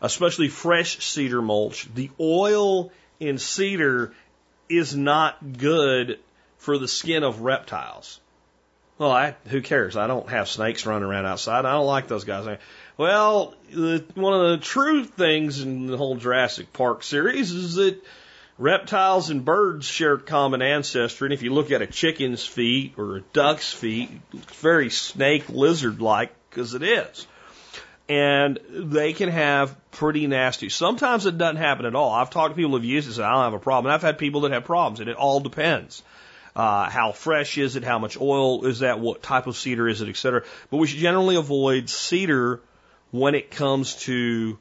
[0.00, 4.12] especially fresh cedar mulch, the oil in cedar
[4.68, 6.18] is not good
[6.58, 8.20] for the skin of reptiles.
[8.98, 9.96] Well, I, who cares?
[9.96, 11.64] I don't have snakes running around outside.
[11.64, 12.58] I don't like those guys.
[12.98, 17.98] Well, the, one of the true things in the whole Jurassic Park series is that
[18.60, 23.16] Reptiles and birds share common ancestry, and if you look at a chicken's feet or
[23.16, 27.26] a duck's feet, it's very snake lizard like because it is.
[28.06, 30.68] And they can have pretty nasty.
[30.68, 32.12] Sometimes it doesn't happen at all.
[32.12, 33.86] I've talked to people who've used it and said, I don't have a problem.
[33.86, 36.02] And I've had people that have problems, and it all depends.
[36.54, 37.84] Uh, how fresh is it?
[37.84, 39.00] How much oil is that?
[39.00, 40.42] What type of cedar is it, et cetera.
[40.70, 42.60] But we should generally avoid cedar
[43.10, 44.58] when it comes to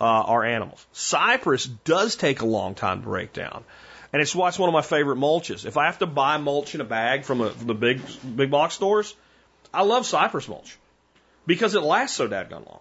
[0.00, 0.84] uh, our animals.
[0.92, 3.64] Cypress does take a long time to break down.
[4.12, 5.64] And it's why it's one of my favorite mulches.
[5.66, 8.00] If I have to buy mulch in a bag from, a, from the big
[8.36, 9.14] big box stores,
[9.72, 10.76] I love cypress mulch
[11.46, 12.80] because it lasts so dadgone long.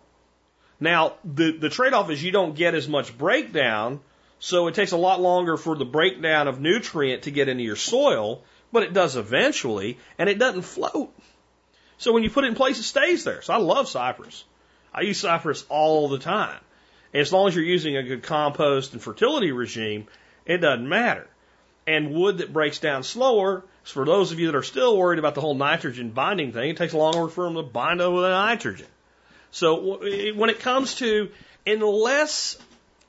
[0.79, 3.99] Now the the trade off is you don't get as much breakdown,
[4.39, 7.75] so it takes a lot longer for the breakdown of nutrient to get into your
[7.75, 11.13] soil, but it does eventually, and it doesn't float.
[11.99, 13.41] So when you put it in place, it stays there.
[13.41, 14.45] So I love cypress.
[14.93, 16.59] I use cypress all the time.
[17.13, 20.07] As long as you're using a good compost and fertility regime,
[20.45, 21.27] it doesn't matter.
[21.87, 25.33] And wood that breaks down slower, for those of you that are still worried about
[25.33, 28.85] the whole nitrogen binding thing, it takes longer for them to bind over the nitrogen.
[29.51, 29.99] So
[30.33, 31.31] when it comes to,
[31.65, 32.57] unless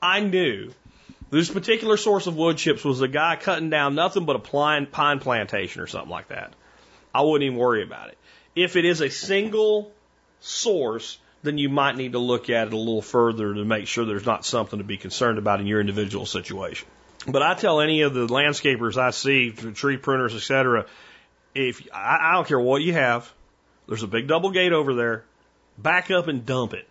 [0.01, 0.73] I knew
[1.29, 4.87] this particular source of wood chips was a guy cutting down nothing but a pine
[4.87, 6.53] plantation or something like that,
[7.13, 8.17] I wouldn't even worry about it.
[8.55, 9.91] If it is a single
[10.39, 14.05] source then you might need to look at it a little further to make sure
[14.05, 16.87] there's not something to be concerned about in your individual situation.
[17.27, 20.85] But I tell any of the landscapers I see, tree pruners, etc.,
[21.53, 23.31] if I, I don't care what you have,
[23.87, 25.25] there's a big double gate over there.
[25.77, 26.87] Back up and dump it,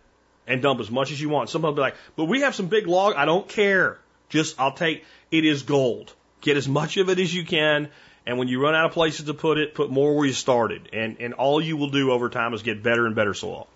[0.46, 1.51] and dump as much as you want.
[1.51, 3.98] Some will be like, "But we have some big log." I don't care.
[4.28, 5.05] Just I'll take.
[5.30, 6.12] It is gold.
[6.40, 7.88] Get as much of it as you can,
[8.26, 10.88] and when you run out of places to put it, put more where you started.
[10.92, 13.68] And and all you will do over time is get better and better soil.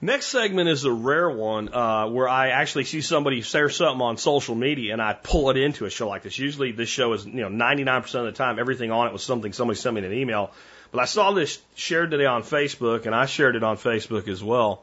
[0.00, 4.16] Next segment is a rare one uh, where I actually see somebody share something on
[4.16, 6.38] social media and I pull it into a show like this.
[6.38, 9.52] Usually this show is, you know, 99% of the time everything on it was something
[9.52, 10.50] somebody sent me an email.
[10.90, 14.42] But I saw this shared today on Facebook and I shared it on Facebook as
[14.42, 14.82] well.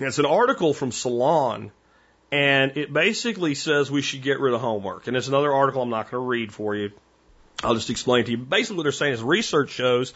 [0.00, 1.70] It's an article from Salon
[2.32, 5.06] and it basically says we should get rid of homework.
[5.06, 6.90] And it's another article I'm not going to read for you.
[7.62, 8.36] I'll just explain to you.
[8.36, 10.12] Basically what they're saying is research shows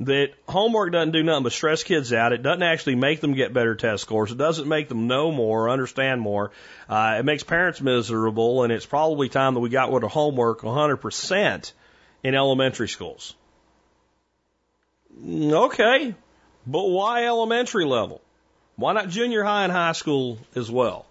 [0.00, 2.32] that homework doesn't do nothing but stress kids out.
[2.32, 4.32] It doesn't actually make them get better test scores.
[4.32, 6.50] It doesn't make them know more, or understand more.
[6.88, 10.60] Uh, it makes parents miserable, and it's probably time that we got rid of homework
[10.60, 11.72] 100%
[12.22, 13.34] in elementary schools.
[15.24, 16.14] Okay,
[16.66, 18.20] but why elementary level?
[18.76, 21.06] Why not junior high and high school as well?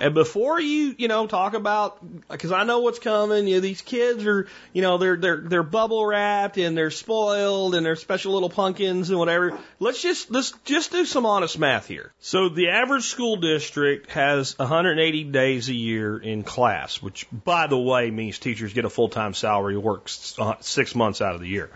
[0.00, 3.46] And before you, you know, talk about, because I know what's coming.
[3.46, 7.74] You know, these kids are, you know, they're they're they're bubble wrapped and they're spoiled
[7.74, 9.58] and they're special little pumpkins and whatever.
[9.78, 12.12] Let's just let's just do some honest math here.
[12.20, 17.78] So the average school district has 180 days a year in class, which, by the
[17.78, 21.70] way, means teachers get a full time salary, work six months out of the year.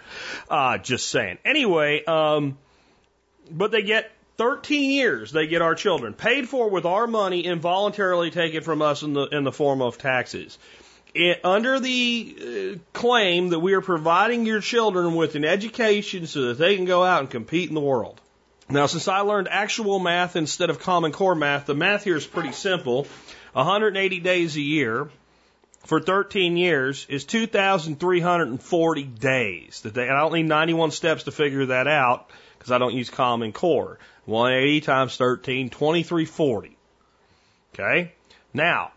[0.50, 1.38] Uh, just saying.
[1.44, 2.58] Anyway, um,
[3.50, 8.30] but they get 13 years they get our children paid for with our money involuntarily
[8.30, 10.58] taken from us in the in the form of taxes.
[11.14, 16.48] It, under the uh, claim that we are providing your children with an education so
[16.48, 18.20] that they can go out and compete in the world.
[18.70, 22.26] Now, since I learned actual math instead of common core math, the math here is
[22.26, 23.06] pretty simple.
[23.54, 25.08] 180 days a year
[25.86, 29.82] for 13 years is 2,340 days.
[29.84, 33.98] I don't need 91 steps to figure that out because I don't use common core.
[34.26, 36.76] 180 times 13, 2340.
[37.74, 38.12] Okay?
[38.52, 38.92] Now,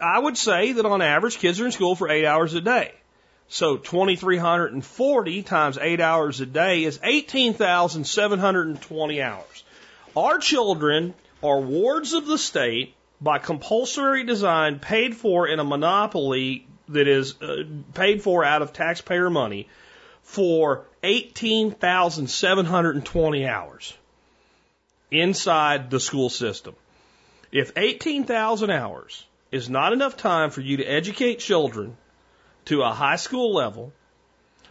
[0.00, 2.92] I would say that on average, kids are in school for eight hours a day.
[3.48, 9.64] So 2,340 times eight hours a day is 18,720 hours.
[10.16, 11.12] Our children
[11.42, 17.40] are wards of the state by compulsory design paid for in a monopoly that is
[17.40, 17.64] uh,
[17.94, 19.68] paid for out of taxpayer money
[20.22, 23.94] for 18,720 hours
[25.10, 26.74] inside the school system.
[27.52, 31.98] If 18,000 hours is not enough time for you to educate children
[32.64, 33.92] to a high school level,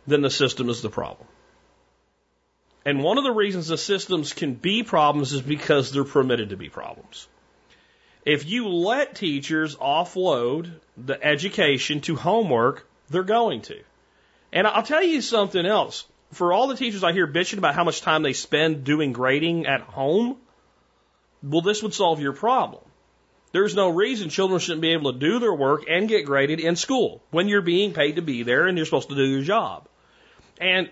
[0.07, 1.27] then the system is the problem.
[2.83, 6.57] And one of the reasons the systems can be problems is because they're permitted to
[6.57, 7.27] be problems.
[8.25, 13.79] If you let teachers offload the education to homework, they're going to.
[14.51, 17.83] And I'll tell you something else for all the teachers I hear bitching about how
[17.83, 20.37] much time they spend doing grading at home,
[21.41, 22.83] well, this would solve your problem.
[23.51, 26.75] There's no reason children shouldn't be able to do their work and get graded in
[26.75, 29.87] school when you're being paid to be there and you're supposed to do your job.
[30.59, 30.89] And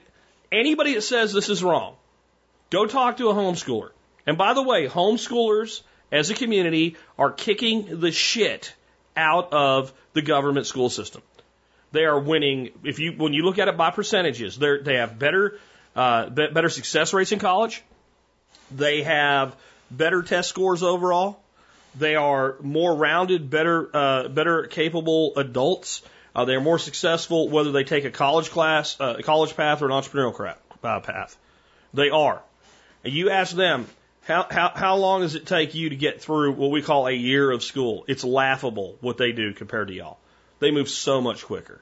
[0.51, 1.95] anybody that says this is wrong,
[2.69, 3.89] go talk to a homeschooler.
[4.27, 5.81] And by the way, homeschoolers
[6.11, 8.73] as a community are kicking the shit
[9.15, 11.21] out of the government school system.
[11.91, 12.71] They are winning.
[12.83, 15.59] If you when you look at it by percentages, they they have better
[15.95, 17.83] uh, be- better success rates in college.
[18.71, 19.55] They have
[19.89, 21.39] better test scores overall.
[21.95, 26.01] They are more rounded, better uh, better capable adults.
[26.33, 29.81] Uh, they are more successful whether they take a college class, uh, a college path,
[29.81, 31.35] or an entrepreneurial uh, path.
[31.93, 32.41] They are.
[33.03, 33.87] And you ask them,
[34.23, 37.11] how, how, how long does it take you to get through what we call a
[37.11, 38.05] year of school?
[38.07, 40.19] It's laughable what they do compared to y'all.
[40.61, 41.81] They move so much quicker.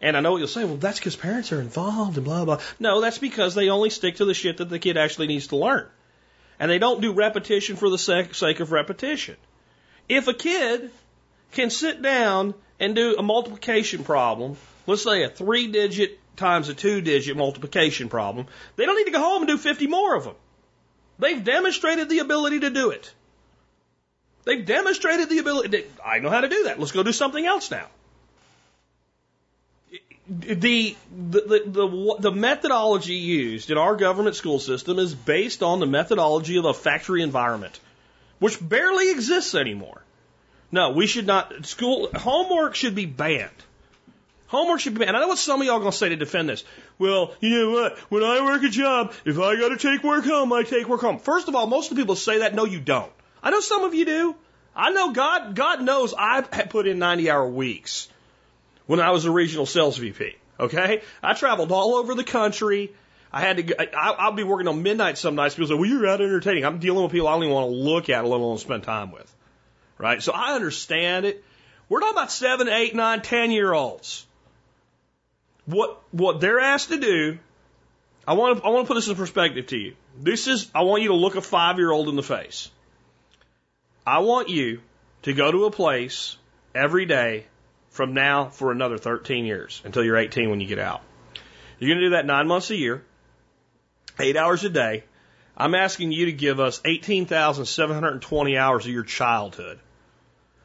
[0.00, 2.60] And I know what you'll say, well, that's because parents are involved and blah, blah.
[2.80, 5.56] No, that's because they only stick to the shit that the kid actually needs to
[5.56, 5.86] learn.
[6.58, 9.36] And they don't do repetition for the sake, of repetition.
[10.08, 10.90] If a kid
[11.52, 14.56] can sit down and do a multiplication problem,
[14.86, 18.46] let's say a three digit times a two digit multiplication problem,
[18.76, 20.36] they don't need to go home and do 50 more of them.
[21.18, 23.12] They've demonstrated the ability to do it.
[24.48, 25.68] They've demonstrated the ability.
[25.68, 26.80] To, I know how to do that.
[26.80, 27.84] Let's go do something else now.
[30.26, 30.96] The, the,
[31.66, 36.64] the, the, methodology used in our government school system is based on the methodology of
[36.64, 37.78] a factory environment,
[38.38, 40.00] which barely exists anymore.
[40.72, 43.50] No, we should not, school, homework should be banned.
[44.46, 45.14] Homework should be banned.
[45.14, 46.64] I know what some of y'all to say to defend this.
[46.98, 47.98] Well, you know what?
[48.10, 51.02] When I work a job, if I got to take work home, I take work
[51.02, 51.18] home.
[51.18, 52.54] First of all, most of the people say that.
[52.54, 53.12] No, you don't.
[53.42, 54.36] I know some of you do.
[54.74, 58.08] I know God, God knows I put in 90 hour weeks
[58.86, 60.36] when I was a regional sales VP.
[60.60, 61.02] Okay?
[61.22, 62.92] I traveled all over the country.
[63.32, 65.54] I had to, I, I'll be working on midnight some nights.
[65.54, 66.64] People say, well, you're out entertaining.
[66.64, 69.12] I'm dealing with people I don't even want to look at, let alone spend time
[69.12, 69.34] with.
[69.98, 70.22] Right?
[70.22, 71.44] So I understand it.
[71.88, 74.26] We're talking about seven, eight, nine, ten year olds.
[75.66, 77.38] What, what they're asked to do,
[78.26, 79.96] I want to, I want to put this in perspective to you.
[80.20, 82.70] This is, I want you to look a five year old in the face.
[84.08, 84.80] I want you
[85.24, 86.38] to go to a place
[86.74, 87.44] every day
[87.90, 91.02] from now for another 13 years until you're 18 when you get out.
[91.78, 93.04] You're going to do that nine months a year,
[94.18, 95.04] eight hours a day.
[95.58, 99.78] I'm asking you to give us 18,720 hours of your childhood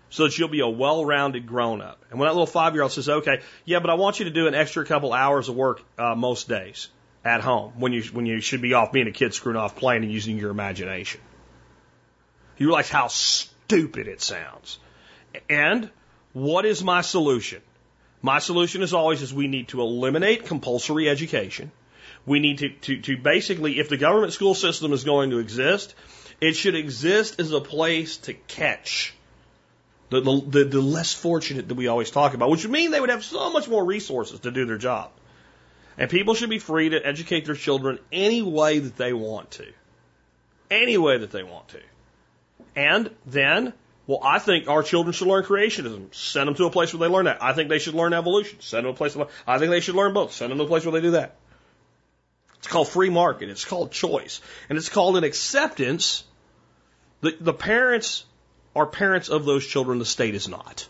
[0.10, 2.02] so that you'll be a well-rounded grown-up.
[2.12, 4.56] And when that little five-year-old says, "Okay, yeah, but I want you to do an
[4.56, 6.88] extra couple hours of work uh, most days
[7.26, 10.04] at home when you when you should be off being a kid, screwing off playing
[10.04, 11.20] and using your imagination,"
[12.58, 14.80] you realize how stupid it sounds.
[15.50, 15.90] And
[16.34, 17.62] what is my solution?
[18.22, 21.72] My solution, as always, is we need to eliminate compulsory education.
[22.26, 25.94] We need to, to, to basically, if the government school system is going to exist,
[26.40, 29.14] it should exist as a place to catch
[30.10, 33.10] the, the, the less fortunate that we always talk about, which would mean they would
[33.10, 35.12] have so much more resources to do their job.
[35.98, 39.66] And people should be free to educate their children any way that they want to.
[40.72, 41.80] Any way that they want to.
[42.76, 43.74] And then,
[44.08, 46.14] well, I think our children should learn creationism.
[46.14, 47.42] Send them to a place where they learn that.
[47.42, 48.60] I think they should learn evolution.
[48.62, 50.34] Send them to a place where I think they should learn both.
[50.34, 51.36] Send them to a place where they do that.
[52.58, 53.50] It's called free market.
[53.50, 54.42] It's called choice.
[54.70, 56.24] And it's called an acceptance.
[57.22, 58.26] The, the parents
[58.76, 60.00] are parents of those children.
[60.00, 60.88] The state is not.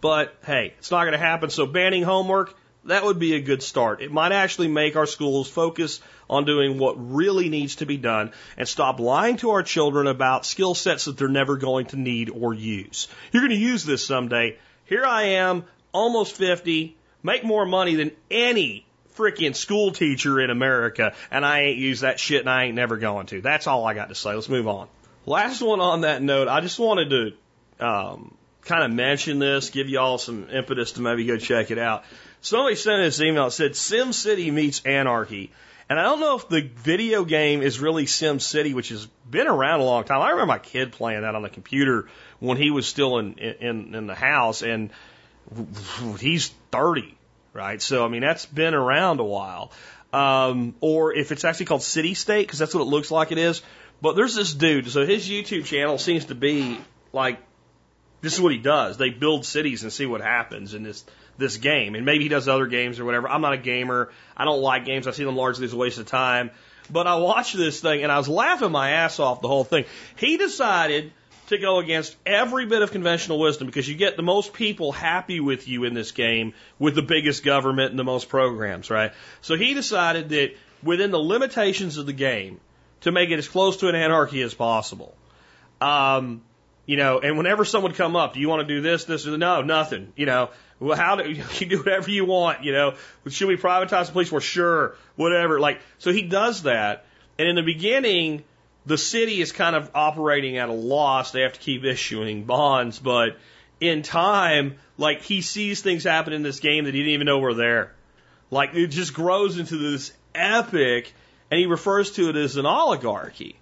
[0.00, 1.50] But hey, it's not going to happen.
[1.50, 2.54] So banning homework,
[2.84, 4.00] that would be a good start.
[4.00, 6.00] It might actually make our schools focus
[6.30, 10.46] on doing what really needs to be done and stop lying to our children about
[10.46, 13.08] skill sets that they're never going to need or use.
[13.32, 14.58] You're going to use this someday.
[14.84, 21.12] Here I am, almost 50, make more money than any freaking school teacher in America,
[21.30, 23.40] and I ain't used that shit and I ain't never going to.
[23.40, 24.32] That's all I got to say.
[24.32, 24.88] Let's move on.
[25.26, 28.37] Last one on that note, I just wanted to um,
[28.68, 32.04] kind of mention this, give y'all some impetus to maybe go check it out.
[32.40, 35.50] Somebody sent us an email that said Sim City meets Anarchy.
[35.90, 39.46] And I don't know if the video game is really Sim City, which has been
[39.46, 40.20] around a long time.
[40.20, 42.08] I remember my kid playing that on the computer
[42.40, 44.90] when he was still in in, in the house, and
[46.20, 47.16] he's 30,
[47.54, 47.80] right?
[47.80, 49.72] So I mean that's been around a while.
[50.12, 53.38] Um, or if it's actually called City State, because that's what it looks like it
[53.38, 53.62] is.
[54.00, 56.78] But there's this dude, so his YouTube channel seems to be
[57.12, 57.40] like
[58.20, 58.96] this is what he does.
[58.96, 61.04] They build cities and see what happens in this
[61.36, 61.94] this game.
[61.94, 63.28] And maybe he does other games or whatever.
[63.28, 64.10] I'm not a gamer.
[64.36, 65.06] I don't like games.
[65.06, 66.50] I see them largely as a waste of time.
[66.90, 69.84] But I watched this thing and I was laughing my ass off the whole thing.
[70.16, 71.12] He decided
[71.48, 75.40] to go against every bit of conventional wisdom because you get the most people happy
[75.40, 79.12] with you in this game with the biggest government and the most programs, right?
[79.40, 82.60] So he decided that within the limitations of the game
[83.02, 85.14] to make it as close to an anarchy as possible.
[85.80, 86.42] Um,
[86.88, 89.36] you know, and whenever someone come up, do you want to do this, this, or
[89.36, 90.10] no, nothing.
[90.16, 90.48] You know,
[90.80, 92.64] well, how do you do whatever you want?
[92.64, 92.94] You know,
[93.28, 94.32] should we privatize the police?
[94.32, 95.60] Well, sure, whatever.
[95.60, 97.04] Like, so he does that,
[97.38, 98.42] and in the beginning,
[98.86, 101.30] the city is kind of operating at a loss.
[101.30, 103.36] They have to keep issuing bonds, but
[103.80, 107.38] in time, like he sees things happen in this game that he didn't even know
[107.38, 107.92] were there.
[108.50, 111.12] Like it just grows into this epic,
[111.50, 113.56] and he refers to it as an oligarchy.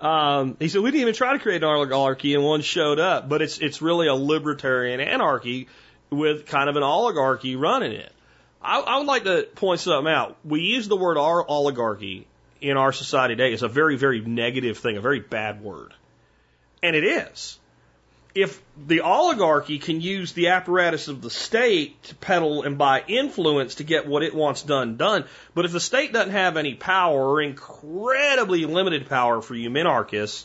[0.00, 3.28] Um, he said we didn't even try to create an oligarchy, and one showed up,
[3.28, 5.68] but it's it's really a libertarian anarchy
[6.08, 8.12] with kind of an oligarchy running it.
[8.62, 10.36] I, I would like to point something out.
[10.44, 12.26] We use the word our oligarchy
[12.60, 15.92] in our society today as a very very negative thing, a very bad word,
[16.82, 17.59] and it is
[18.34, 23.76] if the oligarchy can use the apparatus of the state to peddle and buy influence
[23.76, 25.24] to get what it wants done done,
[25.54, 30.44] but if the state doesn't have any power or incredibly limited power for you minarchists,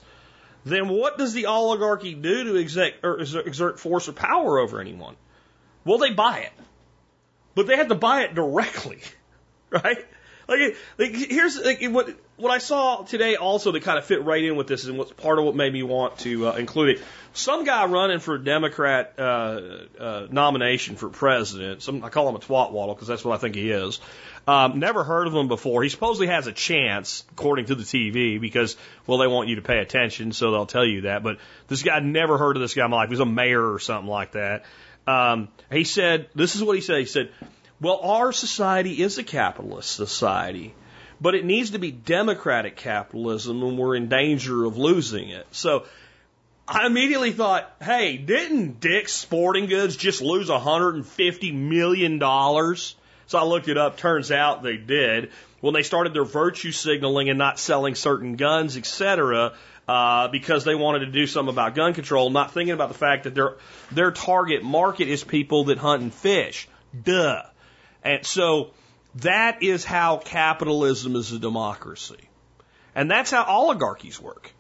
[0.66, 5.16] then what does the oligarchy do to or exert force or power over anyone?
[5.84, 6.54] Well, they buy it,
[7.54, 9.00] but they have to buy it directly,
[9.70, 10.06] right?
[10.48, 14.44] Like, like here's like, what what I saw today also to kind of fit right
[14.44, 17.04] in with this and what's part of what made me want to uh, include it.
[17.34, 19.22] Some guy running for a Democrat uh,
[20.00, 21.82] uh, nomination for president.
[21.82, 24.00] Some I call him a twat waddle because that's what I think he is.
[24.48, 25.82] Um, never heard of him before.
[25.82, 28.78] He supposedly has a chance, according to the TV, because
[29.08, 31.24] well they want you to pay attention, so they'll tell you that.
[31.24, 33.10] But this guy never heard of this guy in my life.
[33.10, 34.66] He was a mayor or something like that.
[35.08, 37.00] Um, he said, this is what he said.
[37.00, 37.32] He said,
[37.82, 40.74] well, our society is a capitalist society,
[41.20, 45.46] but it needs to be democratic capitalism and we're in danger of losing it.
[45.52, 45.86] So
[46.68, 52.20] I immediately thought, hey, didn't Dick's Sporting Goods just lose $150 million?
[52.20, 53.98] So I looked it up.
[53.98, 55.32] Turns out they did.
[55.62, 59.54] When they started their virtue signaling and not selling certain guns, etc.,
[59.88, 63.26] uh, because they wanted to do something about gun control, not thinking about the fact
[63.26, 63.56] that their
[63.92, 66.68] their target market is people that hunt and fish.
[67.04, 67.44] Duh.
[68.06, 68.70] And so
[69.16, 72.30] that is how capitalism is a democracy.
[72.94, 74.54] And that's how oligarchies work.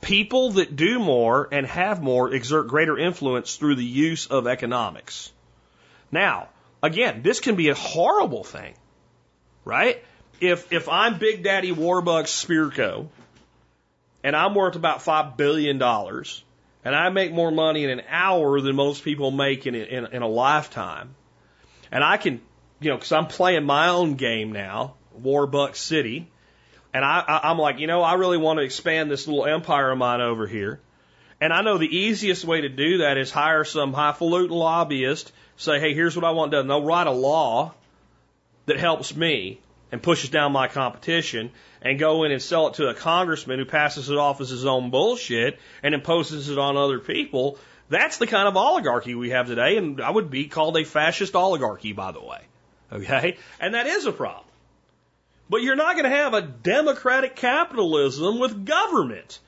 [0.00, 5.32] People that do more and have more exert greater influence through the use of economics.
[6.12, 6.48] Now,
[6.82, 8.74] again, this can be a horrible thing,
[9.64, 10.02] right?
[10.40, 13.08] If, if I'm Big Daddy Warbucks Spirko
[14.22, 18.76] and I'm worth about $5 billion and I make more money in an hour than
[18.76, 21.16] most people make in, in, in a lifetime,
[21.90, 22.40] and I can
[22.80, 26.30] you know, because I'm playing my own game now, Warbuck City,
[26.92, 29.90] and I, I, I'm like, you know, I really want to expand this little empire
[29.90, 30.80] of mine over here.
[31.40, 35.78] And I know the easiest way to do that is hire some highfalutin lobbyist, say,
[35.78, 36.68] hey, here's what I want done.
[36.68, 37.74] They'll write a law
[38.64, 39.60] that helps me
[39.92, 41.50] and pushes down my competition
[41.82, 44.64] and go in and sell it to a congressman who passes it off as his
[44.64, 47.58] own bullshit and imposes it on other people.
[47.88, 51.36] That's the kind of oligarchy we have today, and I would be called a fascist
[51.36, 52.40] oligarchy, by the way.
[52.92, 53.38] Okay?
[53.60, 54.44] And that is a problem.
[55.48, 59.38] But you're not going to have a democratic capitalism with government.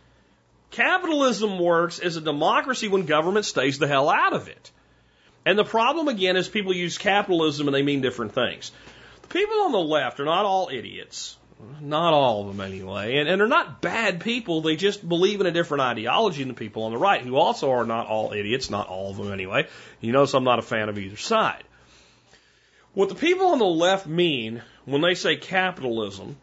[0.70, 4.70] Capitalism works as a democracy when government stays the hell out of it.
[5.44, 8.70] And the problem again is people use capitalism and they mean different things.
[9.22, 11.36] The people on the left are not all idiots.
[11.80, 13.16] Not all of them anyway.
[13.16, 14.60] And, and they're not bad people.
[14.60, 17.72] They just believe in a different ideology than the people on the right, who also
[17.72, 19.66] are not all idiots, not all of them anyway.
[20.00, 21.64] You notice I'm not a fan of either side.
[22.98, 26.36] What the people on the left mean when they say capitalism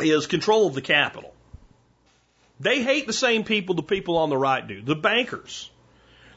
[0.00, 1.34] is control of the capital.
[2.60, 5.70] They hate the same people the people on the right do, the bankers.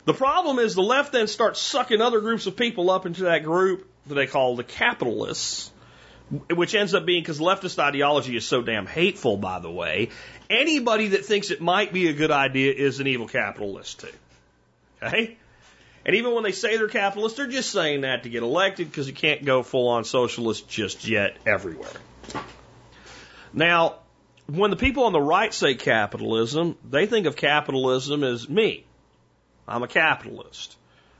[0.03, 3.45] The problem is the left then starts sucking other groups of people up into that
[3.45, 5.71] group that they call the capitalists,
[6.53, 10.09] which ends up being because leftist ideology is so damn hateful, by the way.
[10.49, 14.17] Anybody that thinks it might be a good idea is an evil capitalist too.
[15.01, 15.37] Okay?
[16.07, 19.07] And even when they say they're capitalists, they're just saying that to get elected because
[19.07, 21.91] you can't go full on socialist just yet everywhere.
[23.51, 23.95] Now,
[24.45, 28.85] when the people on the right say capitalism, they think of capitalism as me.
[29.67, 30.77] I'm a capitalist.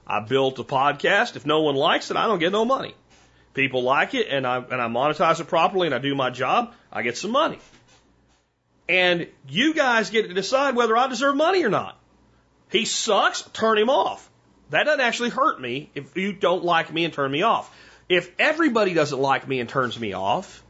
[0.07, 1.36] I built a podcast.
[1.36, 2.95] If no one likes it, I don't get no money.
[3.53, 6.74] People like it and I, and I monetize it properly and I do my job,
[6.94, 7.60] I get some money.
[8.88, 11.99] And you guys get to decide whether I deserve money or not.
[12.72, 14.30] He sucks, turn him off.
[14.69, 17.73] That doesn't actually hurt me if you don't like me and turn me off.
[18.10, 20.64] If everybody doesn't like me and turns me off,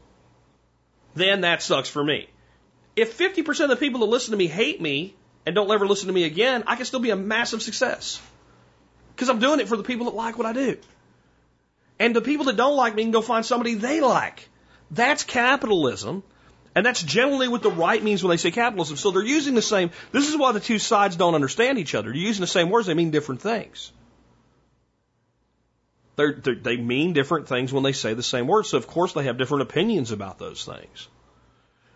[1.14, 2.28] then that sucks for me.
[2.96, 5.14] If 50% of the people that listen to me hate me
[5.46, 8.20] and don't ever listen to me again, I can still be a massive success.
[9.14, 10.78] Because I'm doing it for the people that like what I do.
[11.98, 14.48] And the people that don't like me can go find somebody they like.
[14.90, 16.22] That's capitalism.
[16.74, 18.96] And that's generally what the right means when they say capitalism.
[18.96, 22.10] So they're using the same, this is why the two sides don't understand each other.
[22.10, 23.92] They're using the same words, they mean different things.
[26.16, 28.68] They're, they're, they mean different things when they say the same words.
[28.68, 31.08] So of course they have different opinions about those things.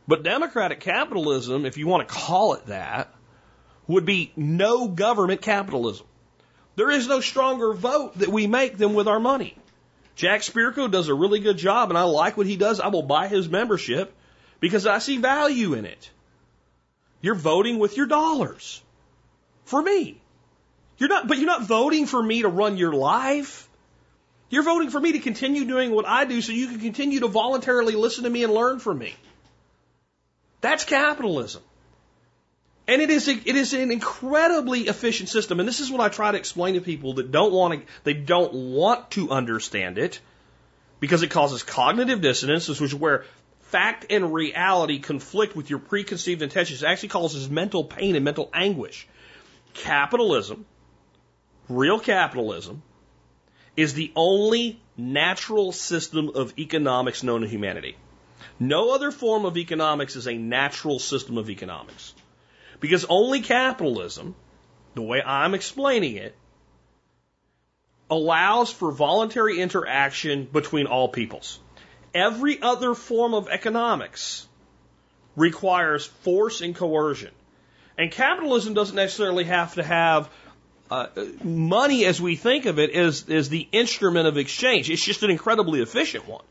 [0.09, 3.15] But democratic capitalism, if you want to call it that,
[3.87, 6.07] would be no government capitalism.
[6.75, 9.57] There is no stronger vote that we make than with our money.
[10.15, 12.81] Jack Spirko does a really good job, and I like what he does.
[12.81, 14.15] I will buy his membership
[14.63, 16.11] because I see value in it.
[17.21, 18.81] You're voting with your dollars
[19.65, 20.21] for me.
[20.99, 23.69] You're not, but you're not voting for me to run your life.
[24.51, 27.29] You're voting for me to continue doing what I do so you can continue to
[27.29, 29.17] voluntarily listen to me and learn from me.
[30.61, 31.63] That's capitalism.
[32.87, 35.59] And it is, a, it is an incredibly efficient system.
[35.59, 38.15] And this is what I try to explain to people that don't want to, they
[38.15, 40.21] don't want to understand it
[41.01, 43.25] because it causes cognitive dissonance, which is where
[43.73, 46.83] fact and reality conflict with your preconceived intentions.
[46.83, 49.09] It actually causes mental pain and mental anguish.
[49.73, 50.67] Capitalism,
[51.71, 52.83] real capitalism,
[53.75, 57.97] is the only natural system of economics known to humanity.
[58.61, 62.13] No other form of economics is a natural system of economics.
[62.79, 64.35] Because only capitalism,
[64.95, 66.37] the way I'm explaining it,
[68.11, 71.59] allows for voluntary interaction between all peoples.
[72.15, 74.47] Every other form of economics
[75.37, 77.31] requires force and coercion.
[77.99, 80.29] And capitalism doesn't necessarily have to have
[80.91, 81.07] uh,
[81.43, 84.91] money as we think of it is, is the instrument of exchange.
[84.91, 86.45] It's just an incredibly efficient one.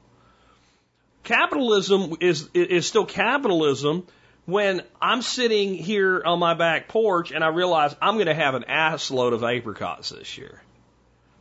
[1.23, 4.07] Capitalism is, is still capitalism
[4.45, 8.55] when I'm sitting here on my back porch and I realize I'm going to have
[8.55, 10.59] an ass load of apricots this year.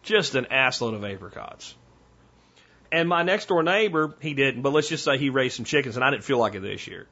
[0.03, 1.75] Just an ass load of apricots.
[2.93, 5.97] And my next door neighbor, he didn't, but let's just say he raised some chickens
[5.97, 7.07] and I didn't feel like it this year.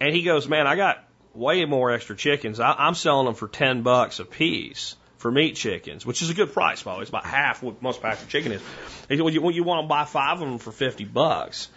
[0.00, 1.04] And he goes, man, I got
[1.34, 2.60] way more extra chickens.
[2.60, 6.34] I, I'm selling them for 10 bucks a piece for meat chickens, which is a
[6.34, 7.02] good price, by the way.
[7.02, 8.62] It's about half what most packs chicken is.
[9.08, 11.68] He said, well, you, well, you want to buy five of them for 50 bucks.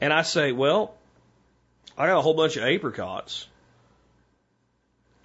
[0.00, 0.94] And I say, well,
[1.96, 3.46] I got a whole bunch of apricots.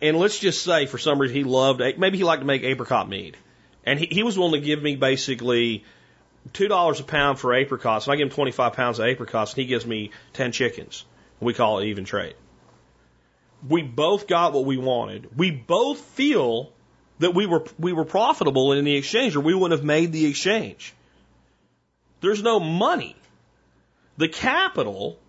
[0.02, 3.10] And let's just say for some reason he loved, maybe he liked to make apricot
[3.10, 3.36] mead.
[3.86, 5.84] And he, he was willing to give me basically
[6.54, 8.06] $2 a pound for apricots.
[8.06, 11.06] And I give him 25 pounds of apricots and he gives me 10 chickens.
[11.40, 12.36] We call it even trade.
[13.68, 15.38] We both got what we wanted.
[15.38, 16.72] We both feel
[17.20, 20.26] that we were, we were profitable in the exchange or we wouldn't have made the
[20.26, 20.94] exchange.
[22.22, 23.16] There's no money.
[24.18, 25.20] The capital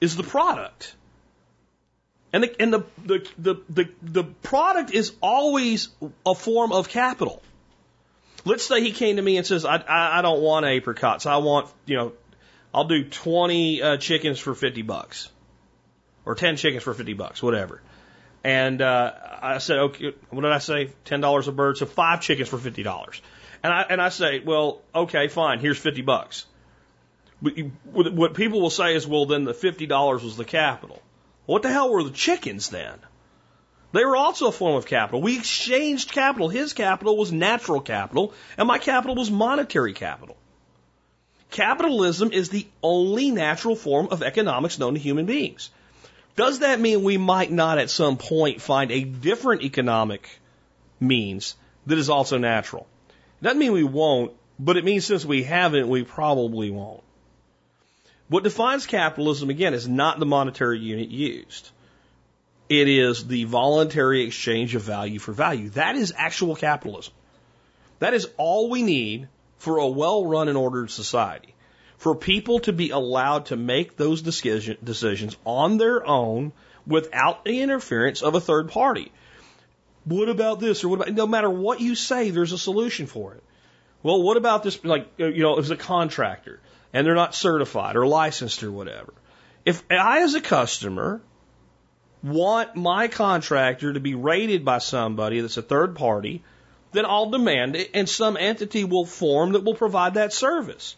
[0.00, 0.94] is the product.
[2.32, 5.88] And the, and the, the, the, the, the product is always
[6.26, 7.42] a form of capital.
[8.44, 11.26] Let's say he came to me and says, I, I, I don't want apricots.
[11.26, 12.12] I want, you know,
[12.72, 15.30] I'll do 20 uh, chickens for 50 bucks
[16.24, 17.80] or 10 chickens for 50 bucks, whatever.
[18.44, 19.12] And uh,
[19.42, 20.90] I said, okay, what did I say?
[21.06, 23.20] $10 a bird, so five chickens for $50.
[23.62, 26.46] And I, and I say, well, okay, fine, here's 50 bucks.
[27.40, 31.02] But you, what people will say is, well, then the $50 was the capital.
[31.46, 32.98] What the hell were the chickens then?
[33.92, 35.22] They were also a form of capital.
[35.22, 36.48] We exchanged capital.
[36.48, 40.36] His capital was natural capital, and my capital was monetary capital.
[41.50, 45.70] Capitalism is the only natural form of economics known to human beings.
[46.36, 50.28] Does that mean we might not at some point find a different economic
[51.00, 51.56] means
[51.86, 52.86] that is also natural?
[53.42, 57.02] Doesn't mean we won't, but it means since we haven't, we probably won't.
[58.28, 61.70] What defines capitalism, again, is not the monetary unit used.
[62.68, 65.70] It is the voluntary exchange of value for value.
[65.70, 67.14] That is actual capitalism.
[67.98, 69.28] That is all we need
[69.58, 71.54] for a well run and ordered society.
[71.96, 76.52] For people to be allowed to make those decision, decisions on their own
[76.86, 79.10] without the interference of a third party.
[80.04, 83.34] What about this or what about, no matter what you say, there's a solution for
[83.34, 83.42] it.
[84.02, 86.60] Well, what about this, like, you know, as a contractor?
[86.92, 89.12] and they're not certified or licensed or whatever.
[89.64, 91.20] If I, as a customer,
[92.22, 96.42] want my contractor to be rated by somebody that's a third party,
[96.92, 100.96] then I'll demand it, and some entity will form that will provide that service.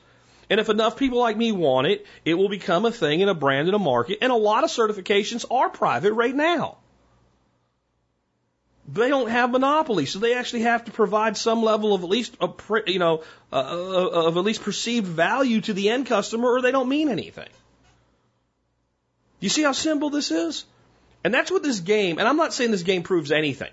[0.48, 3.34] And if enough people like me want it, it will become a thing and a
[3.34, 4.18] brand and a market.
[4.20, 6.78] And a lot of certifications are private right now
[8.92, 12.36] they don't have monopoly, so they actually have to provide some level of at least
[12.40, 12.50] a,
[12.86, 13.22] you know
[13.52, 17.08] uh, uh, of at least perceived value to the end customer, or they don't mean
[17.08, 17.48] anything.
[19.38, 20.64] You see how simple this is?
[21.22, 22.18] And that's what this game.
[22.18, 23.70] And I'm not saying this game proves anything.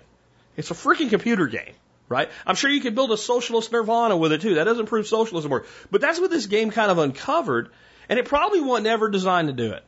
[0.56, 1.72] It's a freaking computer game,
[2.08, 2.28] right?
[2.46, 4.54] I'm sure you could build a socialist nirvana with it too.
[4.54, 5.66] That doesn't prove socialism work.
[5.90, 7.70] But that's what this game kind of uncovered,
[8.08, 9.84] and it probably wasn't ever designed to do it.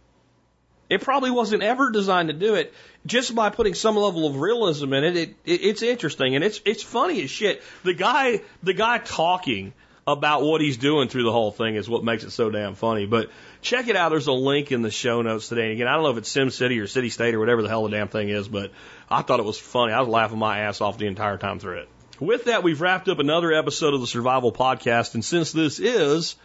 [0.89, 2.75] It probably wasn't ever designed to do it.
[3.07, 6.61] Just by putting some level of realism in it, it, it it's interesting and it's
[6.65, 7.63] it's funny as shit.
[7.85, 9.73] The guy the guy talking
[10.13, 13.07] about what he's doing through the whole thing is what makes it so damn funny.
[13.07, 13.31] But
[13.63, 14.11] check it out.
[14.11, 15.65] There's a link in the show notes today.
[15.65, 17.69] And again, I don't know if it's Sim City or City State or whatever the
[17.69, 18.73] hell the damn thing is, but
[19.09, 19.93] I thought it was funny.
[19.93, 21.89] I was laughing my ass off the entire time through it.
[22.19, 25.15] With that, we've wrapped up another episode of the Survival Podcast.
[25.15, 26.37] And since this is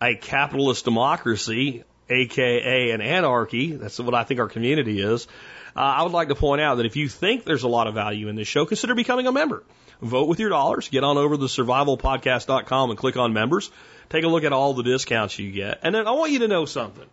[0.00, 5.28] a capitalist democracy, aka an anarchy, that's what I think our community is,
[5.76, 7.94] uh, I would like to point out that if you think there's a lot of
[7.94, 9.62] value in this show, consider becoming a member.
[10.02, 10.88] Vote with your dollars.
[10.88, 13.70] Get on over to survivalpodcast.com and click on members.
[14.10, 15.78] Take a look at all the discounts you get.
[15.84, 17.06] And then I want you to know something.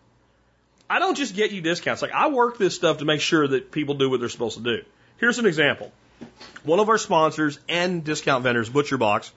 [0.89, 2.01] I don't just get you discounts.
[2.01, 4.63] Like I work this stuff to make sure that people do what they're supposed to
[4.63, 4.83] do.
[5.17, 5.91] Here's an example.
[6.63, 9.31] One of our sponsors and discount vendors, Butcher Box,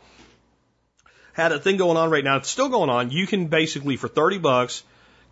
[1.35, 2.39] had a thing going on right now.
[2.39, 3.11] It's still going on.
[3.11, 4.83] You can basically, for 30 bucks,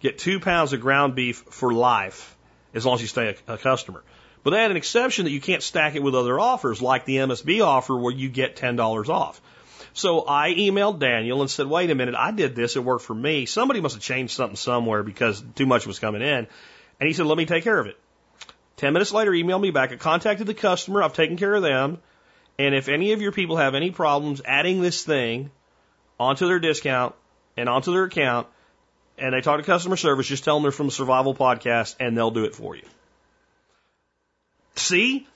[0.01, 2.37] get two pounds of ground beef for life
[2.75, 4.03] as long as you stay a, a customer.
[4.43, 7.17] But they had an exception that you can't stack it with other offers, like the
[7.17, 9.41] MSB offer where you get $10 off.
[9.93, 13.15] So I emailed Daniel and said, wait a minute, I did this, it worked for
[13.15, 13.47] me.
[13.47, 16.47] Somebody must have changed something somewhere because too much was coming in.
[17.01, 17.99] And he said, let me take care of it.
[18.77, 19.93] Ten minutes later, he emailed me back.
[19.93, 21.99] I contacted the customer, I've taken care of them.
[22.59, 25.51] And if any of your people have any problems adding this thing
[26.19, 27.15] onto their discount
[27.57, 28.47] and onto their account,
[29.19, 32.31] and they talk to customer service, just tell them they're from Survival Podcast and they'll
[32.31, 32.85] do it for you.
[34.77, 35.27] See?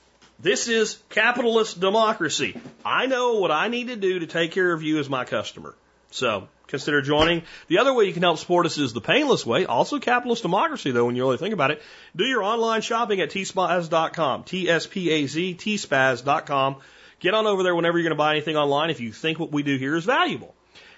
[0.40, 2.60] This is capitalist democracy.
[2.84, 5.74] I know what I need to do to take care of you as my customer.
[6.10, 7.42] So consider joining.
[7.68, 10.90] The other way you can help support us is the painless way, also capitalist democracy
[10.90, 11.82] though when you really think about it.
[12.16, 16.76] Do your online shopping at tspaz.com, T-S-P-A-Z, tspaz.com.
[17.20, 19.52] Get on over there whenever you're going to buy anything online if you think what
[19.52, 20.54] we do here is valuable.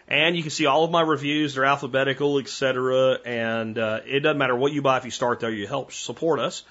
[0.08, 1.54] And you can see all of my reviews.
[1.54, 3.18] They're alphabetical, etc.
[3.24, 5.50] And uh, it doesn't matter what you buy if you start there.
[5.50, 6.64] You help support us.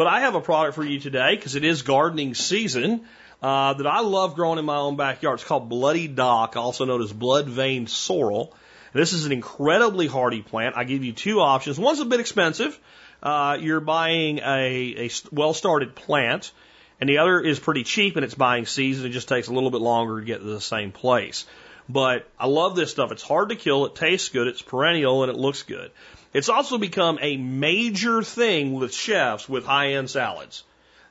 [0.00, 3.02] But I have a product for you today because it is gardening season
[3.42, 5.34] uh, that I love growing in my own backyard.
[5.34, 8.54] It's called Bloody Dock, also known as blood vein sorrel.
[8.94, 10.74] This is an incredibly hardy plant.
[10.74, 11.78] I give you two options.
[11.78, 12.80] One's a bit expensive.
[13.22, 16.50] Uh, you're buying a, a well started plant,
[16.98, 19.04] and the other is pretty cheap and it's buying season.
[19.04, 21.44] It just takes a little bit longer to get to the same place.
[21.90, 23.12] But I love this stuff.
[23.12, 23.84] It's hard to kill.
[23.84, 24.46] It tastes good.
[24.46, 25.90] It's perennial and it looks good.
[26.32, 30.62] It's also become a major thing with chefs with high end salads.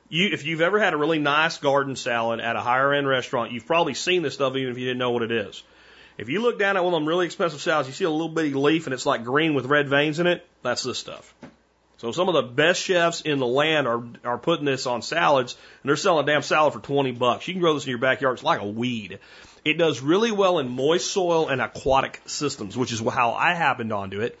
[0.08, 3.52] You, if you've ever had a really nice garden salad at a higher end restaurant,
[3.52, 5.62] you've probably seen this stuff even if you didn't know what it is.
[6.18, 8.28] If you look down at one of them really expensive salads, you see a little
[8.28, 10.46] bitty leaf and it's like green with red veins in it.
[10.62, 11.34] That's this stuff.
[11.98, 15.54] So some of the best chefs in the land are are putting this on salads,
[15.82, 17.46] and they're selling a damn salad for twenty bucks.
[17.46, 18.36] You can grow this in your backyard.
[18.36, 19.18] It's like a weed.
[19.66, 23.92] It does really well in moist soil and aquatic systems, which is how I happened
[23.92, 24.40] onto it.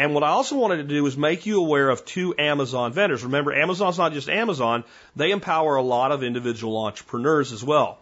[0.00, 3.22] And what I also wanted to do was make you aware of two Amazon vendors.
[3.22, 7.98] Remember, Amazon's not just Amazon, they empower a lot of individual entrepreneurs as well.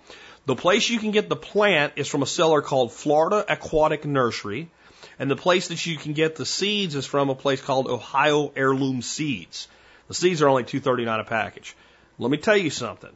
[0.46, 4.70] The place you can get the plant is from a seller called Florida Aquatic Nursery.
[5.18, 8.52] And the place that you can get the seeds is from a place called Ohio
[8.54, 9.66] Heirloom Seeds.
[10.06, 11.74] The seeds are only two thirty nine a package.
[12.16, 13.10] Let me tell you something.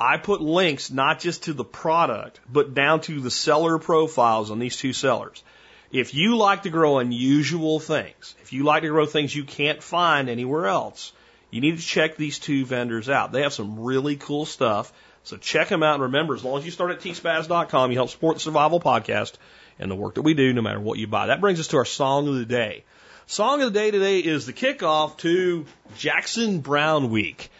[0.00, 4.58] I put links not just to the product, but down to the seller profiles on
[4.58, 5.44] these two sellers.
[5.92, 9.82] If you like to grow unusual things, if you like to grow things you can't
[9.82, 11.12] find anywhere else,
[11.50, 13.30] you need to check these two vendors out.
[13.30, 14.90] They have some really cool stuff.
[15.24, 15.94] So check them out.
[15.94, 19.34] And remember, as long as you start at tspaz.com, you help support the Survival Podcast
[19.78, 21.26] and the work that we do, no matter what you buy.
[21.26, 22.84] That brings us to our song of the day.
[23.26, 25.66] Song of the day today is the kickoff to
[25.98, 27.50] Jackson Browne Week.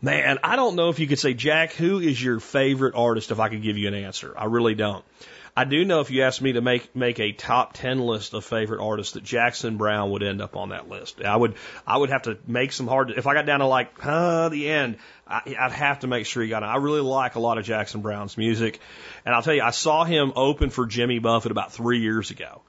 [0.00, 3.38] Man, I don't know if you could say, Jack, who is your favorite artist if
[3.38, 4.34] I could give you an answer.
[4.36, 5.04] I really don't.
[5.54, 8.42] I do know if you asked me to make make a top ten list of
[8.42, 11.22] favorite artists, that Jackson Browne would end up on that list.
[11.22, 11.56] I would
[11.86, 13.10] I would have to make some hard.
[13.10, 14.96] If I got down to like uh, the end,
[15.26, 16.66] I, I'd have to make sure he got it.
[16.66, 18.80] I really like a lot of Jackson Browne's music,
[19.26, 22.62] and I'll tell you, I saw him open for Jimmy Buffett about three years ago.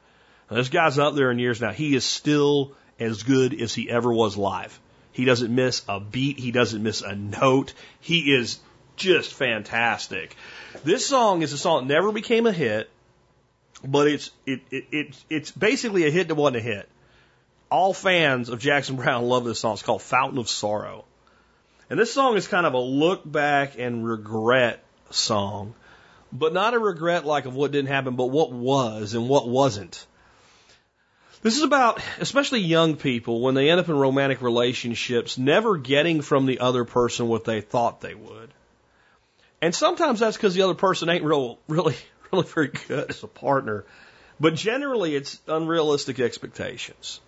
[0.52, 1.72] Now, this guy's up there in years now.
[1.72, 4.78] He is still as good as he ever was live.
[5.14, 6.38] He doesn't miss a beat.
[6.38, 7.74] He doesn't miss a note.
[8.02, 8.60] He is
[9.04, 10.36] just fantastic.
[10.84, 12.90] This song is a song that never became a hit,
[13.84, 16.90] but it's it, it, it it's basically a hit that wasn't a hit.
[17.70, 19.74] All fans of Jackson Browne love this song.
[19.74, 21.06] It's called Fountain of Sorrow.
[21.90, 25.76] And this song is kind of a look back and regret song,
[26.32, 30.06] but not a regret like of what didn't happen, but what was and what wasn't.
[31.44, 36.22] This is about, especially young people, when they end up in romantic relationships, never getting
[36.22, 38.50] from the other person what they thought they would.
[39.64, 41.96] And sometimes that's because the other person ain't real, really,
[42.34, 43.86] really very good as a partner.
[44.38, 47.22] But generally, it's unrealistic expectations.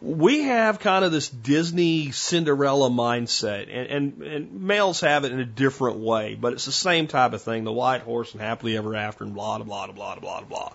[0.00, 5.38] we have kind of this Disney Cinderella mindset, and, and, and males have it in
[5.38, 8.76] a different way, but it's the same type of thing the white horse and happily
[8.76, 10.72] ever after, and blah, blah, blah, blah, blah, blah.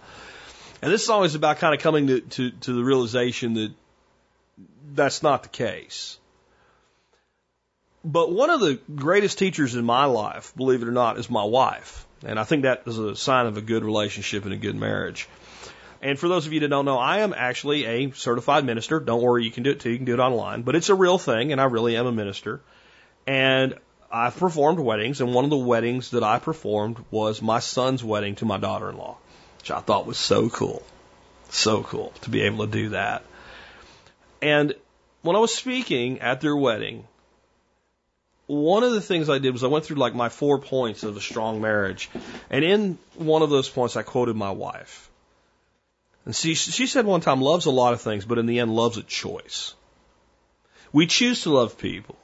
[0.82, 3.74] And this song is about kind of coming to, to, to the realization that
[4.94, 6.18] that's not the case.
[8.06, 11.44] But one of the greatest teachers in my life, believe it or not, is my
[11.44, 12.06] wife.
[12.24, 15.28] And I think that is a sign of a good relationship and a good marriage.
[16.04, 19.00] And for those of you that don't know, I am actually a certified minister.
[19.00, 19.90] Don't worry, you can do it too.
[19.90, 20.62] You can do it online.
[20.62, 22.62] But it's a real thing, and I really am a minister.
[23.26, 23.74] And
[24.12, 28.36] I've performed weddings, and one of the weddings that I performed was my son's wedding
[28.36, 29.18] to my daughter in law,
[29.58, 30.84] which I thought was so cool.
[31.50, 33.24] So cool to be able to do that.
[34.44, 34.76] And
[35.24, 37.08] when I was speaking at their wedding,
[38.48, 41.18] one of the things I did was I went through like my four points of
[41.18, 42.10] a strong marriage.
[42.50, 45.10] And in one of those points, I quoted my wife.
[46.26, 48.76] And she, she said one time, love's a lot of things, but in the end,
[48.76, 49.74] love's a choice.
[50.92, 52.18] We choose to love people,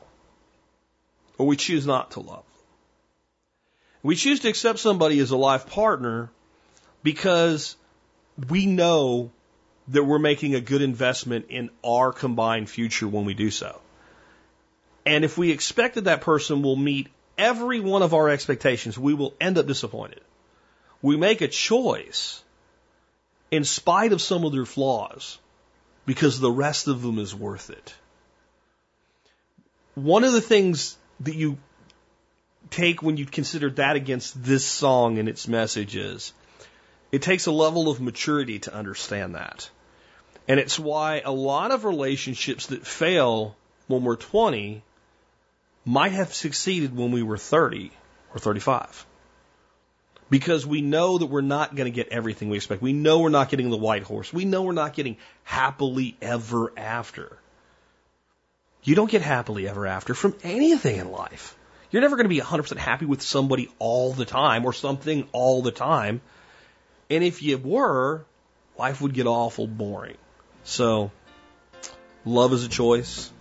[1.37, 2.45] or we choose not to love them.
[4.03, 6.31] We choose to accept somebody as a life partner
[7.03, 7.75] because
[8.49, 9.31] we know
[9.89, 13.80] that we're making a good investment in our combined future when we do so.
[15.05, 17.07] And if we expect that that person will meet
[17.37, 20.21] every one of our expectations, we will end up disappointed.
[21.01, 22.43] We make a choice
[23.49, 25.39] in spite of some of their flaws
[26.05, 27.93] because the rest of them is worth it.
[29.95, 31.57] One of the things that you
[32.69, 36.33] take when you consider that against this song and its message is
[37.11, 39.69] it takes a level of maturity to understand that.
[40.47, 43.55] And it's why a lot of relationships that fail
[43.87, 44.81] when we're 20
[45.85, 47.91] might have succeeded when we were 30
[48.33, 49.05] or 35.
[50.29, 52.81] Because we know that we're not going to get everything we expect.
[52.81, 54.31] We know we're not getting the white horse.
[54.31, 57.37] We know we're not getting happily ever after.
[58.83, 61.57] You don't get happily ever after from anything in life.
[61.91, 65.61] You're never going to be 100% happy with somebody all the time or something all
[65.61, 66.21] the time.
[67.09, 68.25] And if you were,
[68.77, 70.17] life would get awful boring.
[70.63, 71.11] So,
[72.23, 73.31] love is a choice.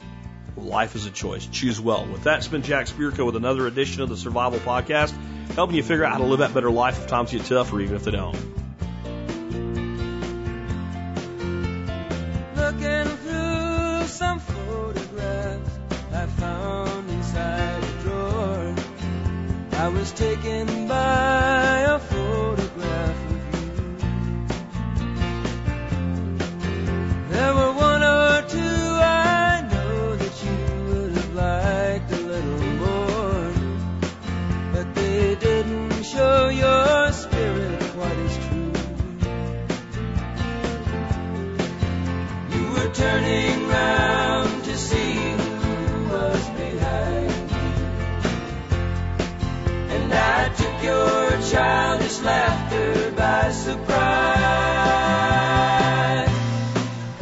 [0.57, 1.47] Life is a choice.
[1.47, 2.07] Choose well.
[2.07, 5.15] With that, it's been Jack Spirko with another edition of the Survival Podcast,
[5.55, 7.81] helping you figure out how to live that better life if times get tough or
[7.81, 8.35] even if they don't.
[12.57, 15.79] Looking through some photographs
[16.13, 18.75] I found inside a drawer.
[19.73, 21.70] I was taken by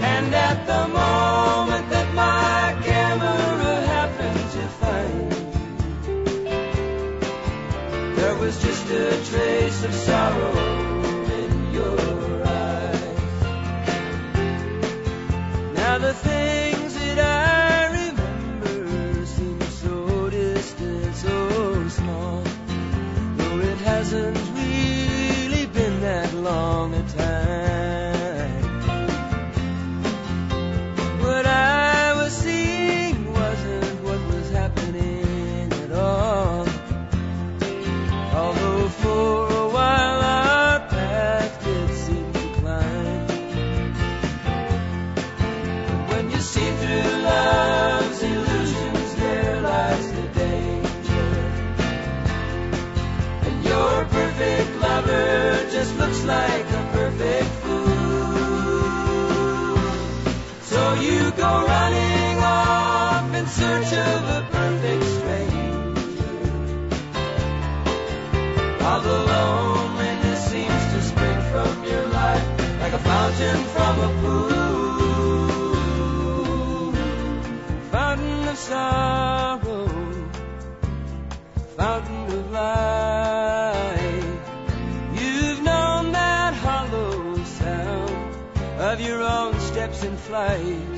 [0.00, 5.32] And at the moment that my camera happened to find
[8.16, 10.52] there was just a trace of sorrow
[11.38, 12.47] in your eyes.
[78.68, 79.88] Sorrow,
[81.76, 84.24] fountain of life.
[85.14, 88.36] You've known that hollow sound
[88.78, 90.97] of your own steps in flight.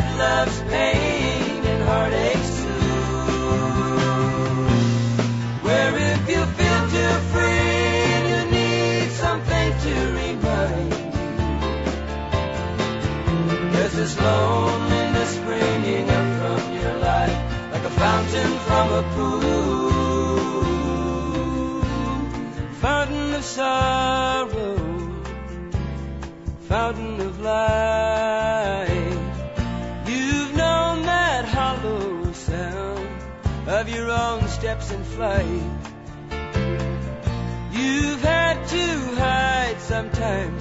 [0.00, 3.40] that loves pain and heartaches too.
[5.66, 11.08] Where if you feel too free and you need something to remind you,
[13.72, 17.38] there's this loneliness springing up from your life
[17.72, 19.50] like a fountain from a pool.
[22.80, 24.76] Fountain of sorrow,
[26.68, 27.99] fountain of life.
[34.92, 35.62] and.
[37.72, 40.59] You've had to hide sometimes.